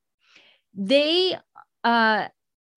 they, 0.74 1.36
uh, 1.84 2.28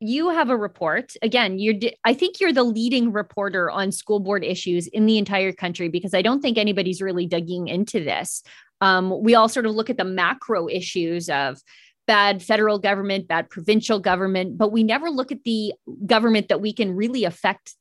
you 0.05 0.29
have 0.31 0.49
a 0.49 0.57
report 0.57 1.13
again 1.21 1.57
you're 1.59 1.75
i 2.03 2.13
think 2.13 2.39
you're 2.41 2.51
the 2.51 2.63
leading 2.63 3.13
reporter 3.13 3.71
on 3.71 3.89
school 3.89 4.19
board 4.19 4.43
issues 4.43 4.85
in 4.87 5.05
the 5.05 5.17
entire 5.17 5.53
country 5.53 5.87
because 5.87 6.13
i 6.13 6.21
don't 6.21 6.41
think 6.41 6.57
anybody's 6.57 7.01
really 7.01 7.25
digging 7.25 7.69
into 7.69 8.03
this 8.03 8.43
um, 8.81 9.23
we 9.23 9.33
all 9.33 9.47
sort 9.47 9.65
of 9.65 9.73
look 9.73 9.89
at 9.89 9.95
the 9.95 10.03
macro 10.03 10.67
issues 10.67 11.29
of 11.29 11.57
bad 12.05 12.43
federal 12.43 12.79
government 12.79 13.27
bad 13.27 13.49
provincial 13.49 13.99
government 13.99 14.57
but 14.57 14.71
we 14.71 14.83
never 14.83 15.09
look 15.09 15.31
at 15.31 15.43
the 15.43 15.73
government 16.05 16.49
that 16.49 16.61
we 16.61 16.73
can 16.73 16.95
really 16.95 17.23
affect 17.23 17.75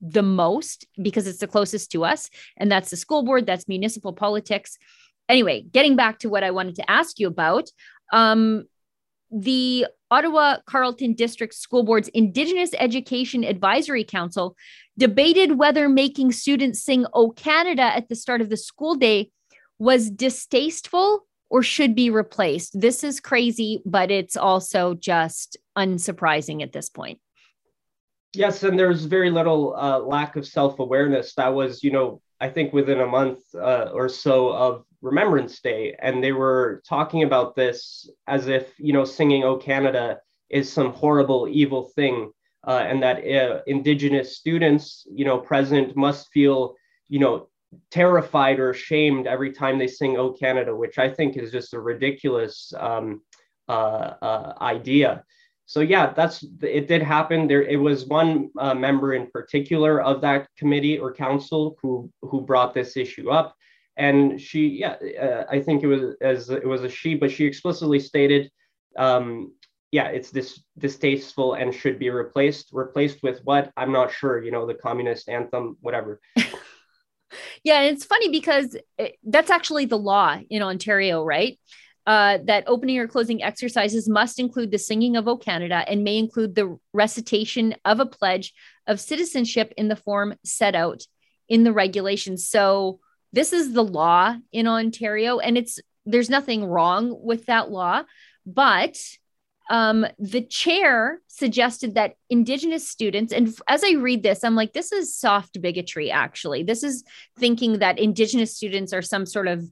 the 0.00 0.22
most 0.22 0.86
because 1.00 1.26
it's 1.26 1.38
the 1.38 1.46
closest 1.46 1.90
to 1.92 2.04
us 2.04 2.28
and 2.56 2.70
that's 2.70 2.90
the 2.90 2.96
school 2.96 3.22
board 3.22 3.46
that's 3.46 3.68
municipal 3.68 4.12
politics. 4.12 4.76
Anyway 5.28 5.62
getting 5.62 5.96
back 5.96 6.18
to 6.18 6.28
what 6.28 6.44
i 6.44 6.50
wanted 6.50 6.74
to 6.74 6.90
ask 6.90 7.18
you 7.18 7.28
about 7.28 7.70
um, 8.12 8.64
the 9.30 9.86
Ottawa 10.10 10.58
Carleton 10.66 11.14
District 11.14 11.54
School 11.54 11.84
Board's 11.84 12.08
Indigenous 12.08 12.72
Education 12.78 13.44
Advisory 13.44 14.04
Council 14.04 14.54
debated 14.98 15.58
whether 15.58 15.88
making 15.88 16.32
students 16.32 16.84
sing 16.84 17.06
O 17.14 17.30
Canada 17.30 17.82
at 17.82 18.10
the 18.10 18.14
start 18.14 18.42
of 18.42 18.50
the 18.50 18.58
school 18.58 18.94
day 18.94 19.30
was 19.78 20.10
distasteful 20.10 21.26
or 21.52 21.62
should 21.62 21.94
be 21.94 22.08
replaced. 22.08 22.80
This 22.80 23.04
is 23.04 23.20
crazy, 23.20 23.82
but 23.84 24.10
it's 24.10 24.38
also 24.38 24.94
just 24.94 25.58
unsurprising 25.76 26.62
at 26.62 26.72
this 26.72 26.88
point. 26.88 27.20
Yes, 28.32 28.62
and 28.62 28.78
there's 28.78 29.04
very 29.04 29.30
little 29.30 29.76
uh, 29.76 29.98
lack 29.98 30.36
of 30.36 30.46
self 30.46 30.78
awareness. 30.78 31.34
That 31.34 31.52
was, 31.54 31.84
you 31.84 31.90
know, 31.90 32.22
I 32.40 32.48
think 32.48 32.72
within 32.72 33.02
a 33.02 33.06
month 33.06 33.40
uh, 33.54 33.90
or 33.92 34.08
so 34.08 34.50
of 34.50 34.86
Remembrance 35.02 35.60
Day, 35.60 35.94
and 36.00 36.24
they 36.24 36.32
were 36.32 36.82
talking 36.88 37.22
about 37.22 37.54
this 37.54 38.08
as 38.26 38.48
if 38.48 38.72
you 38.78 38.94
know 38.94 39.04
singing 39.04 39.44
"O 39.44 39.58
Canada" 39.58 40.20
is 40.48 40.72
some 40.72 40.94
horrible, 40.94 41.48
evil 41.50 41.90
thing, 41.94 42.32
uh, 42.66 42.82
and 42.86 43.02
that 43.02 43.18
uh, 43.28 43.60
Indigenous 43.66 44.38
students, 44.38 45.06
you 45.12 45.26
know, 45.26 45.36
present 45.36 45.94
must 45.96 46.28
feel, 46.32 46.76
you 47.08 47.18
know, 47.18 47.48
terrified 47.90 48.58
or 48.58 48.70
ashamed 48.70 49.26
every 49.26 49.52
time 49.52 49.78
they 49.78 49.86
sing 49.86 50.16
"O 50.16 50.32
Canada," 50.32 50.74
which 50.74 50.98
I 50.98 51.08
think 51.08 51.36
is 51.36 51.50
just 51.52 51.74
a 51.74 51.80
ridiculous 51.80 52.72
um, 52.78 53.22
uh, 53.68 54.14
uh, 54.22 54.54
idea 54.60 55.24
so 55.72 55.80
yeah, 55.80 56.12
that's 56.12 56.44
it. 56.60 56.86
Did 56.86 57.02
happen. 57.02 57.46
There, 57.46 57.62
it 57.62 57.78
was 57.78 58.04
one 58.04 58.50
uh, 58.58 58.74
member 58.74 59.14
in 59.14 59.28
particular 59.28 60.02
of 60.02 60.20
that 60.20 60.48
committee 60.58 60.98
or 60.98 61.14
council 61.14 61.78
who 61.80 62.10
who 62.20 62.42
brought 62.42 62.74
this 62.74 62.94
issue 62.94 63.30
up, 63.30 63.54
and 63.96 64.38
she, 64.38 64.68
yeah, 64.68 64.96
uh, 65.18 65.44
I 65.50 65.60
think 65.60 65.82
it 65.82 65.86
was 65.86 66.14
as 66.20 66.50
it 66.50 66.66
was 66.66 66.82
a 66.82 66.90
she, 66.90 67.14
but 67.14 67.30
she 67.30 67.46
explicitly 67.46 68.00
stated, 68.00 68.50
um, 68.98 69.54
yeah, 69.92 70.08
it's 70.08 70.30
this 70.30 70.62
distasteful 70.76 71.54
and 71.54 71.74
should 71.74 71.98
be 71.98 72.10
replaced. 72.10 72.68
Replaced 72.72 73.22
with 73.22 73.40
what? 73.44 73.72
I'm 73.76 73.92
not 73.92 74.12
sure. 74.12 74.44
You 74.44 74.50
know, 74.50 74.66
the 74.66 74.74
communist 74.74 75.30
anthem, 75.30 75.78
whatever. 75.80 76.20
Yeah, 77.64 77.82
it's 77.82 78.04
funny 78.04 78.28
because 78.28 78.76
it, 78.98 79.16
that's 79.24 79.50
actually 79.50 79.86
the 79.86 79.98
law 79.98 80.38
in 80.50 80.62
Ontario, 80.62 81.24
right? 81.24 81.58
uh, 82.06 82.38
that 82.44 82.64
opening 82.66 82.98
or 82.98 83.06
closing 83.06 83.42
exercises 83.42 84.08
must 84.08 84.38
include 84.38 84.70
the 84.70 84.78
singing 84.78 85.16
of 85.16 85.28
O 85.28 85.36
Canada 85.36 85.84
and 85.86 86.02
may 86.02 86.18
include 86.18 86.54
the 86.54 86.76
recitation 86.92 87.74
of 87.84 88.00
a 88.00 88.06
pledge 88.06 88.52
of 88.86 89.00
citizenship 89.00 89.72
in 89.76 89.88
the 89.88 89.96
form 89.96 90.34
set 90.44 90.74
out 90.74 91.02
in 91.48 91.62
the 91.62 91.72
regulations. 91.72 92.48
So 92.48 92.98
this 93.32 93.52
is 93.52 93.72
the 93.72 93.84
law 93.84 94.36
in 94.50 94.66
Ontario, 94.66 95.38
and 95.38 95.56
it's 95.56 95.78
there's 96.04 96.30
nothing 96.30 96.64
wrong 96.64 97.16
with 97.22 97.46
that 97.46 97.70
law, 97.70 98.02
but 98.44 98.98
um, 99.72 100.06
the 100.18 100.42
chair 100.42 101.22
suggested 101.28 101.94
that 101.94 102.16
Indigenous 102.28 102.86
students, 102.86 103.32
and 103.32 103.56
as 103.66 103.82
I 103.82 103.92
read 103.92 104.22
this, 104.22 104.44
I'm 104.44 104.54
like, 104.54 104.74
this 104.74 104.92
is 104.92 105.16
soft 105.16 105.60
bigotry, 105.62 106.10
actually. 106.10 106.62
This 106.62 106.84
is 106.84 107.02
thinking 107.38 107.78
that 107.78 107.98
Indigenous 107.98 108.54
students 108.54 108.92
are 108.92 109.00
some 109.00 109.24
sort 109.24 109.48
of 109.48 109.64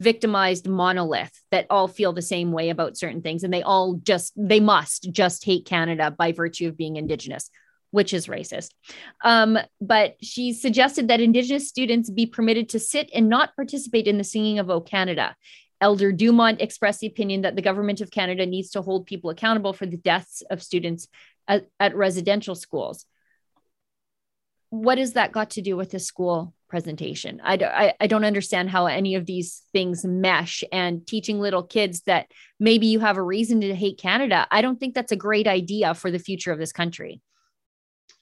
victimized 0.00 0.68
monolith 0.68 1.32
that 1.50 1.66
all 1.70 1.88
feel 1.88 2.12
the 2.12 2.22
same 2.22 2.52
way 2.52 2.70
about 2.70 2.96
certain 2.96 3.20
things 3.20 3.42
and 3.42 3.52
they 3.52 3.62
all 3.62 3.94
just 3.94 4.32
they 4.36 4.60
must 4.60 5.08
just 5.10 5.44
hate 5.44 5.66
canada 5.66 6.14
by 6.16 6.30
virtue 6.30 6.68
of 6.68 6.76
being 6.76 6.94
indigenous 6.94 7.50
which 7.90 8.14
is 8.14 8.28
racist 8.28 8.70
um, 9.24 9.58
but 9.80 10.14
she 10.22 10.52
suggested 10.52 11.08
that 11.08 11.20
indigenous 11.20 11.68
students 11.68 12.10
be 12.10 12.26
permitted 12.26 12.68
to 12.68 12.78
sit 12.78 13.10
and 13.12 13.28
not 13.28 13.56
participate 13.56 14.06
in 14.06 14.18
the 14.18 14.22
singing 14.22 14.60
of 14.60 14.70
o 14.70 14.80
canada 14.80 15.34
elder 15.80 16.12
dumont 16.12 16.60
expressed 16.60 17.00
the 17.00 17.06
opinion 17.06 17.42
that 17.42 17.56
the 17.56 17.62
government 17.62 18.00
of 18.00 18.10
canada 18.10 18.46
needs 18.46 18.70
to 18.70 18.82
hold 18.82 19.06
people 19.06 19.30
accountable 19.30 19.72
for 19.72 19.86
the 19.86 19.96
deaths 19.96 20.42
of 20.50 20.62
students 20.62 21.08
at, 21.46 21.66
at 21.78 21.96
residential 21.96 22.54
schools 22.54 23.06
what 24.70 24.98
has 24.98 25.14
that 25.14 25.32
got 25.32 25.50
to 25.50 25.62
do 25.62 25.76
with 25.76 25.90
the 25.90 25.98
school 25.98 26.54
presentation? 26.68 27.40
I, 27.42 27.54
I, 27.54 27.94
I 28.00 28.06
don't 28.06 28.24
understand 28.24 28.70
how 28.70 28.86
any 28.86 29.14
of 29.14 29.26
these 29.26 29.62
things 29.72 30.04
mesh 30.04 30.62
and 30.70 31.06
teaching 31.06 31.40
little 31.40 31.62
kids 31.62 32.02
that 32.02 32.30
maybe 32.60 32.86
you 32.86 33.00
have 33.00 33.16
a 33.16 33.22
reason 33.22 33.60
to 33.62 33.74
hate 33.74 33.98
Canada. 33.98 34.46
I 34.50 34.60
don't 34.60 34.78
think 34.78 34.94
that's 34.94 35.12
a 35.12 35.16
great 35.16 35.46
idea 35.46 35.94
for 35.94 36.10
the 36.10 36.18
future 36.18 36.52
of 36.52 36.58
this 36.58 36.72
country. 36.72 37.22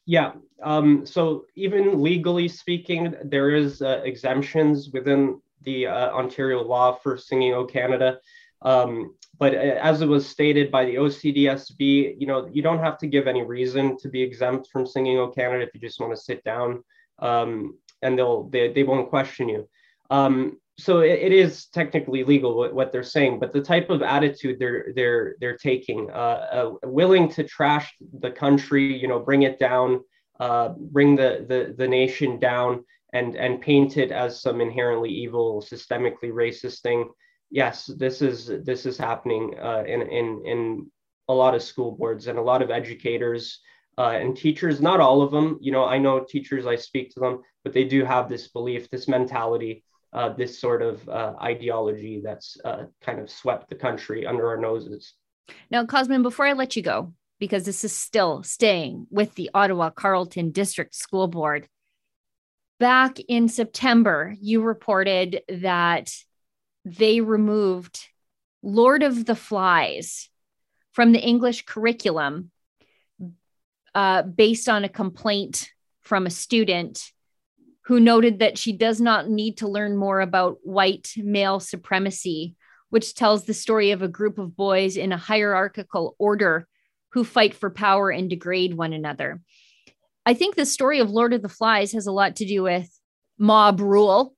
Yeah. 0.07 0.33
Um, 0.63 1.05
so 1.05 1.47
even 1.57 2.01
legally 2.01 2.47
speaking, 2.47 3.15
there 3.25 3.51
is 3.51 3.83
uh, 3.83 4.03
exemptions 4.05 4.91
within 4.93 5.41
the 5.67 5.87
uh, 5.89 6.11
Ontario 6.13 6.63
law 6.63 6.93
for 6.93 7.19
singing 7.19 7.53
O 7.53 7.67
Canada. 7.67 8.19
Um, 8.63 9.15
but 9.39 9.55
uh, 9.55 9.59
as 9.59 10.01
it 10.01 10.09
was 10.09 10.27
stated 10.27 10.71
by 10.71 10.87
the 10.87 10.95
OCDSB, 10.95 12.17
you 12.19 12.27
know, 12.27 12.49
you 12.51 12.63
don't 12.63 12.79
have 12.79 12.97
to 12.99 13.07
give 13.07 13.27
any 13.27 13.43
reason 13.43 13.99
to 13.99 14.09
be 14.09 14.23
exempt 14.23 14.69
from 14.73 14.87
singing 14.87 15.19
O 15.19 15.29
Canada 15.29 15.65
if 15.65 15.75
you 15.75 15.81
just 15.81 16.01
want 16.01 16.15
to 16.15 16.21
sit 16.21 16.43
down, 16.45 16.83
um, 17.19 17.77
and 18.01 18.17
they'll 18.17 18.49
they, 18.49 18.73
they 18.73 18.83
won't 18.83 19.11
question 19.11 19.49
you. 19.49 19.69
Um, 20.09 20.59
so 20.79 21.01
it, 21.01 21.19
it 21.21 21.33
is 21.33 21.67
technically 21.67 22.23
legal 22.23 22.57
what, 22.57 22.75
what, 22.75 22.93
they're 22.93 23.03
saying, 23.03 23.41
but 23.41 23.53
the 23.53 23.61
type 23.61 23.91
of 23.91 24.03
attitude 24.03 24.59
they're 24.59 24.93
they're 24.95 25.37
they're 25.41 25.57
taking, 25.57 26.11
uh, 26.11 26.15
uh, 26.15 26.71
willing 26.85 27.29
to 27.31 27.45
trash 27.45 27.95
the 28.21 28.31
country, 28.31 28.99
you 28.99 29.09
know, 29.09 29.19
bring 29.19 29.43
it 29.43 29.59
down, 29.59 30.01
uh, 30.41 30.71
bring 30.79 31.17
the, 31.17 31.45
the 31.49 31.75
the 31.77 31.89
nation 31.89 32.39
down, 32.39 32.85
and 33.13 33.37
and 33.37 33.61
painted 33.61 34.13
as 34.13 34.41
some 34.41 34.61
inherently 34.61 35.11
evil, 35.11 35.63
systemically 35.63 36.31
racist 36.33 36.81
thing 36.81 37.09
yes, 37.51 37.87
this 37.87 38.23
is 38.23 38.51
this 38.65 38.87
is 38.87 38.99
happening 38.99 39.55
uh, 39.61 39.85
in 39.87 40.03
in 40.03 40.43
in 40.45 40.91
a 41.29 41.35
lot 41.35 41.55
of 41.55 41.63
school 41.63 41.93
boards 41.93 42.27
and 42.27 42.39
a 42.39 42.43
lot 42.43 42.63
of 42.63 42.71
educators 42.71 43.61
uh, 43.99 44.11
and 44.11 44.37
teachers. 44.37 44.81
Not 44.81 45.01
all 45.01 45.23
of 45.23 45.31
them, 45.31 45.59
you 45.61 45.73
know. 45.73 45.85
I 45.85 45.99
know 45.99 46.21
teachers. 46.21 46.67
I 46.67 46.77
speak 46.77 47.15
to 47.15 47.21
them, 47.21 47.43
but 47.65 47.73
they 47.73 47.85
do 47.85 48.05
have 48.05 48.29
this 48.29 48.49
belief, 48.49 48.91
this 48.91 49.09
mentality, 49.09 49.85
uh, 50.13 50.31
this 50.31 50.59
sort 50.59 50.83
of 50.83 51.09
uh, 51.09 51.35
ideology 51.43 52.21
that's 52.23 52.57
uh, 52.65 52.85
kind 53.01 53.19
of 53.21 53.31
swept 53.31 53.69
the 53.69 53.75
country 53.75 54.27
under 54.27 54.47
our 54.49 54.59
noses. 54.59 55.15
Now, 55.71 55.85
Cosmin, 55.85 56.23
before 56.23 56.47
I 56.47 56.55
let 56.55 56.77
you 56.77 56.83
go, 56.83 57.13
because 57.39 57.65
this 57.65 57.85
is 57.85 57.93
still 57.93 58.43
staying 58.43 59.07
with 59.11 59.35
the 59.35 59.51
Ottawa 59.55 59.91
Carleton 59.91 60.51
District 60.51 60.95
School 60.95 61.29
Board. 61.29 61.69
Back 62.79 63.19
in 63.21 63.49
September, 63.49 64.35
you 64.39 64.63
reported 64.63 65.41
that 65.49 66.13
they 66.85 67.21
removed 67.21 68.07
Lord 68.63 69.03
of 69.03 69.25
the 69.25 69.35
Flies 69.35 70.29
from 70.93 71.13
the 71.13 71.21
English 71.21 71.65
curriculum 71.65 72.51
uh, 73.95 74.23
based 74.23 74.69
on 74.69 74.85
a 74.85 74.91
complaint 74.91 75.71
from 76.03 76.27
a 76.27 76.31
student 76.31 77.13
who 77.87 77.99
noted 77.99 78.41
that 78.41 78.59
she 78.59 78.73
does 78.73 79.01
not 79.01 79.29
need 79.29 79.59
to 79.59 79.69
learn 79.69 79.97
more 79.97 80.21
about 80.21 80.59
white 80.63 81.13
male 81.17 81.61
supremacy, 81.61 82.57
which 82.91 83.15
tells 83.15 83.45
the 83.45 83.55
story 83.55 83.93
of 83.93 84.03
a 84.03 84.09
group 84.09 84.39
of 84.39 84.57
boys 84.57 84.97
in 84.97 85.13
a 85.13 85.17
hierarchical 85.17 86.15
order 86.19 86.69
who 87.11 87.25
fight 87.25 87.55
for 87.55 87.71
power 87.71 88.11
and 88.11 88.29
degrade 88.29 88.75
one 88.75 88.93
another. 88.93 89.41
I 90.27 90.35
think 90.35 90.57
the 90.57 90.67
story 90.67 90.99
of 90.99 91.11
Lord 91.11 91.33
of 91.33 91.41
the 91.41 91.49
Flies 91.49 91.93
has 91.93 92.07
a 92.07 92.13
lot 92.13 92.37
to 92.37 92.47
do 92.47 92.65
with 92.65 92.91
mob 93.39 93.81
rule 93.81 94.37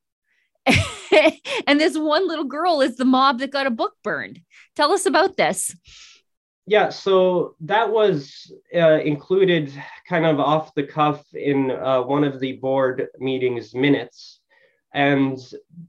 and 1.67 1.81
this 1.81 1.97
one 1.97 2.29
little 2.29 2.45
girl 2.45 2.81
is 2.81 2.97
the 2.97 3.05
mob 3.05 3.39
that 3.39 3.53
got 3.53 3.67
a 3.67 3.71
book 3.71 3.95
burned. 4.03 4.41
Tell 4.77 4.93
us 4.93 5.07
about 5.07 5.37
this. 5.37 5.75
Yeah, 6.67 6.91
so 6.91 7.55
that 7.61 7.91
was 7.91 8.53
uh, 8.75 9.01
included 9.01 9.73
kind 10.07 10.27
of 10.27 10.39
off 10.39 10.75
the 10.75 10.83
cuff 10.83 11.25
in 11.33 11.71
uh, 11.71 12.03
one 12.03 12.25
of 12.25 12.41
the 12.41 12.55
board 12.55 13.07
meetings 13.19 13.75
minutes. 13.75 14.41
And 14.93 15.39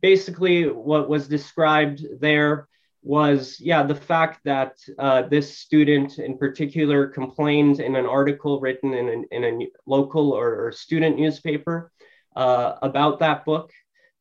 basically, 0.02 0.70
what 0.70 1.10
was 1.10 1.28
described 1.28 2.06
there 2.22 2.68
was, 3.02 3.58
yeah, 3.60 3.84
the 3.84 3.96
fact 3.96 4.42
that 4.44 4.78
uh, 4.98 5.24
this 5.24 5.58
student 5.58 6.20
in 6.20 6.38
particular 6.38 7.08
complained 7.08 7.80
in 7.80 7.96
an 7.96 8.06
article 8.06 8.60
written 8.60 8.94
in, 8.94 9.10
an, 9.10 9.26
in 9.32 9.44
a 9.44 9.68
local 9.86 10.32
or, 10.32 10.68
or 10.68 10.72
student 10.72 11.18
newspaper 11.18 11.92
uh, 12.36 12.76
about 12.82 13.20
that 13.20 13.46
book 13.46 13.72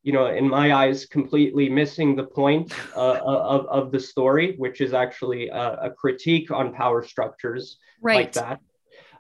you 0.03 0.13
know, 0.13 0.27
in 0.27 0.49
my 0.49 0.73
eyes, 0.73 1.07
completely 1.07 1.69
missing 1.69 2.15
the 2.15 2.25
point 2.25 2.73
uh, 2.97 3.19
of, 3.23 3.67
of 3.67 3.93
the 3.93 4.01
story, 4.01 4.55
which 4.57 4.81
is 4.81 4.95
actually 4.95 5.49
a, 5.49 5.73
a 5.83 5.91
critique 5.91 6.51
on 6.51 6.73
power 6.73 7.03
structures 7.03 7.79
right. 8.01 8.17
like 8.17 8.33
that. 8.33 8.61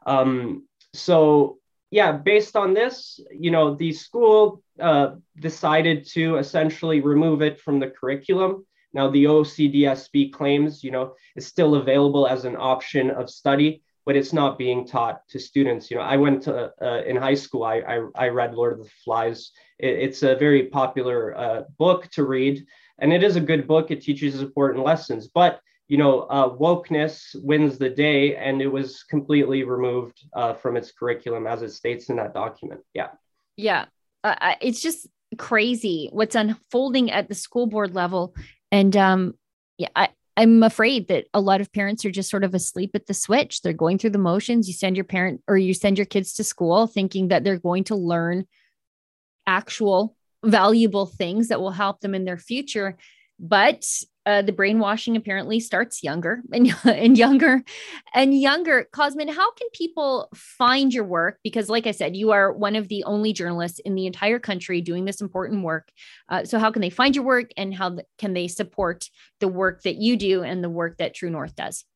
Um, 0.06 0.66
so, 0.94 1.58
yeah, 1.90 2.12
based 2.12 2.56
on 2.56 2.74
this, 2.74 3.20
you 3.30 3.50
know, 3.50 3.74
the 3.74 3.92
school 3.92 4.62
uh, 4.80 5.16
decided 5.38 6.06
to 6.12 6.36
essentially 6.36 7.00
remove 7.00 7.42
it 7.42 7.60
from 7.60 7.80
the 7.80 7.88
curriculum. 7.88 8.64
Now, 8.98 9.08
the 9.08 9.26
OCDSB 9.26 10.32
claims, 10.32 10.82
you 10.82 10.90
know, 10.90 11.14
it's 11.36 11.46
still 11.46 11.76
available 11.76 12.26
as 12.26 12.44
an 12.44 12.56
option 12.58 13.10
of 13.10 13.30
study, 13.30 13.80
but 14.04 14.16
it's 14.16 14.32
not 14.32 14.58
being 14.58 14.84
taught 14.84 15.20
to 15.28 15.38
students. 15.38 15.88
You 15.88 15.98
know, 15.98 16.02
I 16.02 16.16
went 16.16 16.42
to 16.42 16.72
uh, 16.82 17.02
in 17.06 17.14
high 17.14 17.36
school. 17.36 17.62
I, 17.62 17.76
I, 17.76 18.06
I 18.16 18.28
read 18.30 18.56
Lord 18.56 18.72
of 18.72 18.80
the 18.80 18.90
Flies. 19.04 19.52
It, 19.78 19.94
it's 20.00 20.24
a 20.24 20.34
very 20.34 20.64
popular 20.64 21.38
uh, 21.38 21.62
book 21.78 22.08
to 22.14 22.24
read, 22.24 22.66
and 22.98 23.12
it 23.12 23.22
is 23.22 23.36
a 23.36 23.40
good 23.40 23.68
book. 23.68 23.92
It 23.92 24.00
teaches 24.00 24.42
important 24.42 24.84
lessons, 24.84 25.28
but 25.28 25.60
you 25.86 25.96
know, 25.96 26.22
uh, 26.22 26.48
wokeness 26.48 27.20
wins 27.44 27.78
the 27.78 27.90
day, 27.90 28.34
and 28.34 28.60
it 28.60 28.66
was 28.66 29.04
completely 29.04 29.62
removed 29.62 30.26
uh, 30.32 30.54
from 30.54 30.76
its 30.76 30.90
curriculum, 30.90 31.46
as 31.46 31.62
it 31.62 31.70
states 31.70 32.08
in 32.08 32.16
that 32.16 32.34
document. 32.34 32.80
Yeah. 32.94 33.10
Yeah, 33.56 33.84
uh, 34.24 34.56
it's 34.60 34.82
just 34.82 35.06
crazy 35.36 36.08
what's 36.12 36.34
unfolding 36.34 37.10
at 37.10 37.28
the 37.28 37.34
school 37.34 37.66
board 37.66 37.94
level, 37.94 38.34
and 38.70 38.96
um, 38.96 39.34
yeah, 39.76 39.88
I 39.94 40.08
I'm 40.36 40.62
afraid 40.62 41.08
that 41.08 41.26
a 41.34 41.40
lot 41.40 41.60
of 41.60 41.72
parents 41.72 42.04
are 42.04 42.12
just 42.12 42.30
sort 42.30 42.44
of 42.44 42.54
asleep 42.54 42.92
at 42.94 43.06
the 43.06 43.14
switch. 43.14 43.60
They're 43.60 43.72
going 43.72 43.98
through 43.98 44.10
the 44.10 44.18
motions. 44.18 44.68
You 44.68 44.74
send 44.74 44.96
your 44.96 45.04
parent 45.04 45.42
or 45.48 45.58
you 45.58 45.74
send 45.74 45.98
your 45.98 46.04
kids 46.04 46.34
to 46.34 46.44
school 46.44 46.86
thinking 46.86 47.28
that 47.28 47.42
they're 47.42 47.58
going 47.58 47.82
to 47.84 47.96
learn 47.96 48.46
actual 49.48 50.14
valuable 50.44 51.06
things 51.06 51.48
that 51.48 51.60
will 51.60 51.72
help 51.72 52.00
them 52.00 52.14
in 52.14 52.24
their 52.24 52.38
future. 52.38 52.96
But 53.40 53.84
uh, 54.28 54.42
the 54.42 54.52
brainwashing 54.52 55.16
apparently 55.16 55.58
starts 55.58 56.02
younger 56.02 56.42
and, 56.52 56.70
and 56.84 57.16
younger 57.16 57.64
and 58.12 58.38
younger. 58.38 58.86
Cosmin, 58.92 59.28
how 59.28 59.50
can 59.52 59.68
people 59.72 60.28
find 60.34 60.92
your 60.92 61.04
work? 61.04 61.38
Because, 61.42 61.70
like 61.70 61.86
I 61.86 61.92
said, 61.92 62.14
you 62.14 62.30
are 62.32 62.52
one 62.52 62.76
of 62.76 62.88
the 62.88 63.02
only 63.04 63.32
journalists 63.32 63.78
in 63.78 63.94
the 63.94 64.06
entire 64.06 64.38
country 64.38 64.82
doing 64.82 65.06
this 65.06 65.22
important 65.22 65.64
work. 65.64 65.90
Uh, 66.28 66.44
so, 66.44 66.58
how 66.58 66.70
can 66.70 66.82
they 66.82 66.90
find 66.90 67.16
your 67.16 67.24
work 67.24 67.52
and 67.56 67.74
how 67.74 67.96
can 68.18 68.34
they 68.34 68.48
support 68.48 69.08
the 69.40 69.48
work 69.48 69.82
that 69.84 69.96
you 69.96 70.14
do 70.14 70.42
and 70.42 70.62
the 70.62 70.68
work 70.68 70.98
that 70.98 71.14
True 71.14 71.30
North 71.30 71.56
does? 71.56 71.86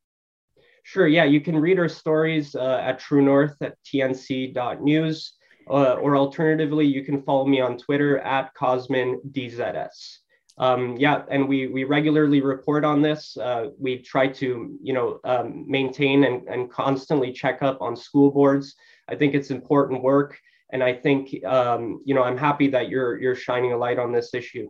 Sure. 0.81 1.07
Yeah, 1.07 1.25
you 1.25 1.39
can 1.39 1.55
read 1.55 1.77
our 1.77 1.87
stories 1.87 2.55
uh, 2.55 2.81
at 2.83 2.99
True 2.99 3.21
North 3.21 3.55
at 3.61 3.77
tnc.news. 3.85 5.33
Uh, 5.69 5.93
or 5.93 6.17
alternatively, 6.17 6.85
you 6.85 7.05
can 7.05 7.21
follow 7.21 7.45
me 7.45 7.61
on 7.61 7.77
Twitter 7.77 8.17
at 8.19 8.53
CosminDZS. 8.55 10.17
Um, 10.57 10.95
yeah, 10.97 11.23
and 11.31 11.47
we 11.47 11.67
we 11.67 11.83
regularly 11.83 12.41
report 12.41 12.85
on 12.85 13.01
this. 13.01 13.35
Uh, 13.37 13.69
we 13.79 13.99
try 13.99 14.27
to 14.27 14.77
you 14.81 14.93
know 14.93 15.19
um, 15.23 15.65
maintain 15.67 16.25
and, 16.25 16.47
and 16.47 16.71
constantly 16.71 17.31
check 17.31 17.63
up 17.63 17.81
on 17.81 17.95
school 17.95 18.31
boards. 18.31 18.75
I 19.09 19.15
think 19.15 19.33
it's 19.33 19.49
important 19.49 20.03
work, 20.03 20.37
and 20.71 20.83
I 20.83 20.93
think 20.93 21.43
um, 21.45 22.01
you 22.05 22.13
know 22.13 22.23
I'm 22.23 22.37
happy 22.37 22.67
that 22.69 22.89
you're 22.89 23.19
you're 23.19 23.35
shining 23.35 23.73
a 23.73 23.77
light 23.77 23.97
on 23.97 24.11
this 24.11 24.33
issue. 24.33 24.69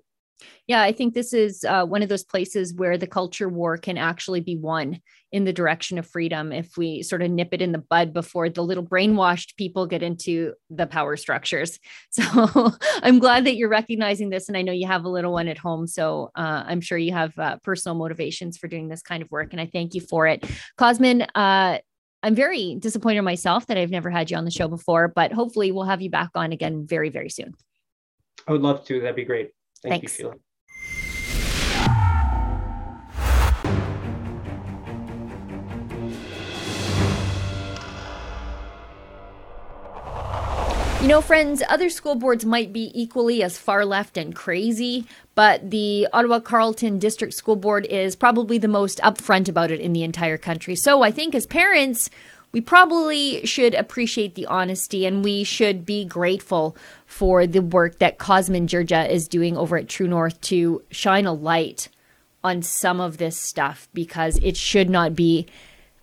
Yeah, 0.68 0.82
I 0.82 0.92
think 0.92 1.14
this 1.14 1.34
is 1.34 1.66
uh, 1.66 1.86
one 1.86 2.02
of 2.02 2.10
those 2.10 2.24
places 2.24 2.74
where 2.74 2.98
the 2.98 3.08
culture 3.08 3.50
war 3.50 3.78
can 3.78 3.98
actually 3.98 4.42
be 4.42 4.56
won 4.56 5.00
in 5.32 5.44
the 5.46 5.52
direction 5.52 5.98
of 5.98 6.08
freedom 6.08 6.52
if 6.52 6.78
we 6.78 7.02
sort 7.02 7.22
of 7.22 7.32
nip 7.32 7.50
it 7.52 7.62
in 7.62 7.72
the 7.72 7.84
bud 7.90 8.14
before 8.14 8.50
the 8.50 8.64
little 8.64 8.86
brainwashed 8.86 9.58
people 9.58 9.88
get 9.88 10.04
into 10.04 10.54
the 10.70 10.86
power 10.86 11.18
structures. 11.18 11.80
So 12.12 12.72
I'm 13.02 13.18
glad 13.20 13.46
that 13.46 13.56
you're 13.56 13.70
recognizing 13.70 14.30
this. 14.30 14.48
And 14.48 14.56
I 14.56 14.62
know 14.62 14.72
you 14.72 14.86
have 14.86 15.04
a 15.04 15.10
little 15.10 15.34
one 15.34 15.48
at 15.48 15.58
home. 15.58 15.88
So 15.88 16.30
uh, 16.36 16.64
I'm 16.68 16.80
sure 16.80 16.98
you 16.98 17.12
have 17.12 17.38
uh, 17.40 17.58
personal 17.64 17.98
motivations 17.98 18.58
for 18.58 18.68
doing 18.68 18.88
this 18.88 19.02
kind 19.02 19.24
of 19.24 19.32
work. 19.32 19.52
And 19.52 19.60
I 19.60 19.66
thank 19.66 19.96
you 19.96 20.02
for 20.02 20.28
it. 20.28 20.46
Cosmin, 20.78 21.26
uh, 21.34 21.80
I'm 22.24 22.36
very 22.36 22.76
disappointed 22.80 23.22
myself 23.24 23.68
that 23.68 23.78
I've 23.78 23.90
never 23.90 24.10
had 24.10 24.32
you 24.32 24.38
on 24.38 24.46
the 24.46 24.52
show 24.52 24.68
before, 24.68 25.08
but 25.10 25.34
hopefully 25.34 25.72
we'll 25.72 25.86
have 25.86 26.02
you 26.02 26.10
back 26.10 26.30
on 26.36 26.52
again 26.52 26.86
very, 26.88 27.10
very 27.10 27.30
soon. 27.30 27.54
I 28.48 28.52
would 28.54 28.62
love 28.62 28.86
to. 28.86 29.02
That'd 29.02 29.16
be 29.16 29.26
great. 29.26 29.52
Thank 29.84 30.04
Thanks. 30.04 30.20
you, 30.20 30.34
You 41.04 41.10
know, 41.10 41.20
friends, 41.20 41.62
other 41.68 41.90
school 41.90 42.16
boards 42.16 42.46
might 42.46 42.72
be 42.72 42.90
equally 42.96 43.44
as 43.44 43.58
far 43.58 43.84
left 43.84 44.16
and 44.16 44.34
crazy, 44.34 45.06
but 45.36 45.70
the 45.70 46.08
Ottawa 46.14 46.40
Carleton 46.40 46.98
District 46.98 47.34
School 47.34 47.58
Board 47.58 47.86
is 47.88 48.16
probably 48.16 48.58
the 48.58 48.70
most 48.70 49.00
upfront 49.00 49.50
about 49.50 49.70
it 49.70 49.82
in 49.82 49.92
the 49.92 50.04
entire 50.04 50.38
country. 50.38 50.78
So 50.78 51.02
I 51.02 51.12
think 51.12 51.36
as 51.36 51.46
parents, 51.46 52.10
we 52.54 52.62
probably 52.62 53.44
should 53.46 53.74
appreciate 53.74 54.36
the 54.36 54.46
honesty 54.46 55.08
and 55.08 55.24
we 55.24 55.44
should 55.44 55.86
be 55.86 56.06
grateful 56.06 56.78
for 57.08 57.48
the 57.48 57.64
work 57.64 57.98
that 57.98 58.20
Cosmin 58.20 58.68
Dzsurdzsa 58.68 59.10
is 59.10 59.28
doing 59.28 59.58
over 59.58 59.76
at 59.76 59.90
True 59.90 60.08
North 60.08 60.40
to 60.42 60.84
shine 60.92 61.26
a 61.26 61.34
light 61.34 61.90
on 62.44 62.62
some 62.62 63.02
of 63.02 63.18
this 63.18 63.40
stuff 63.40 63.90
because 63.94 64.38
it 64.44 64.56
should 64.56 64.90
not 64.90 65.16
be 65.16 65.48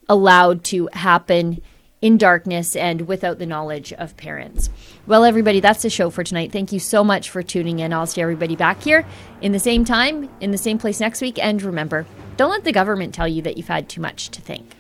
allowed 0.09 0.65
to 0.65 0.89
happen 0.93 1.63
in 2.03 2.19
darkness 2.19 2.75
and 2.75 3.03
without 3.03 3.39
the 3.39 3.47
knowledge 3.47 3.93
of 3.93 4.17
parents. 4.17 4.71
Well, 5.07 5.23
everybody, 5.23 5.61
that's 5.61 5.83
the 5.83 5.91
show 5.91 6.11
for 6.11 6.25
tonight. 6.25 6.51
Thank 6.51 6.73
you 6.73 6.81
so 6.81 7.05
much 7.05 7.31
for 7.31 7.43
tuning 7.43 7.79
in. 7.79 7.93
I'll 7.93 8.07
see 8.07 8.23
everybody 8.23 8.57
back 8.57 8.83
here 8.83 9.07
in 9.41 9.53
the 9.53 9.59
same 9.61 9.85
time, 9.85 10.29
in 10.41 10.51
the 10.51 10.59
same 10.59 10.79
place 10.79 10.99
next 10.99 11.21
week. 11.21 11.39
And 11.39 11.63
remember, 11.63 12.07
don't 12.37 12.51
let 12.51 12.65
the 12.65 12.73
government 12.73 13.15
tell 13.15 13.29
you 13.29 13.43
that 13.43 13.57
you've 13.57 13.69
had 13.69 13.89
too 13.89 14.01
much 14.01 14.31
to 14.31 14.41
think. 14.41 14.75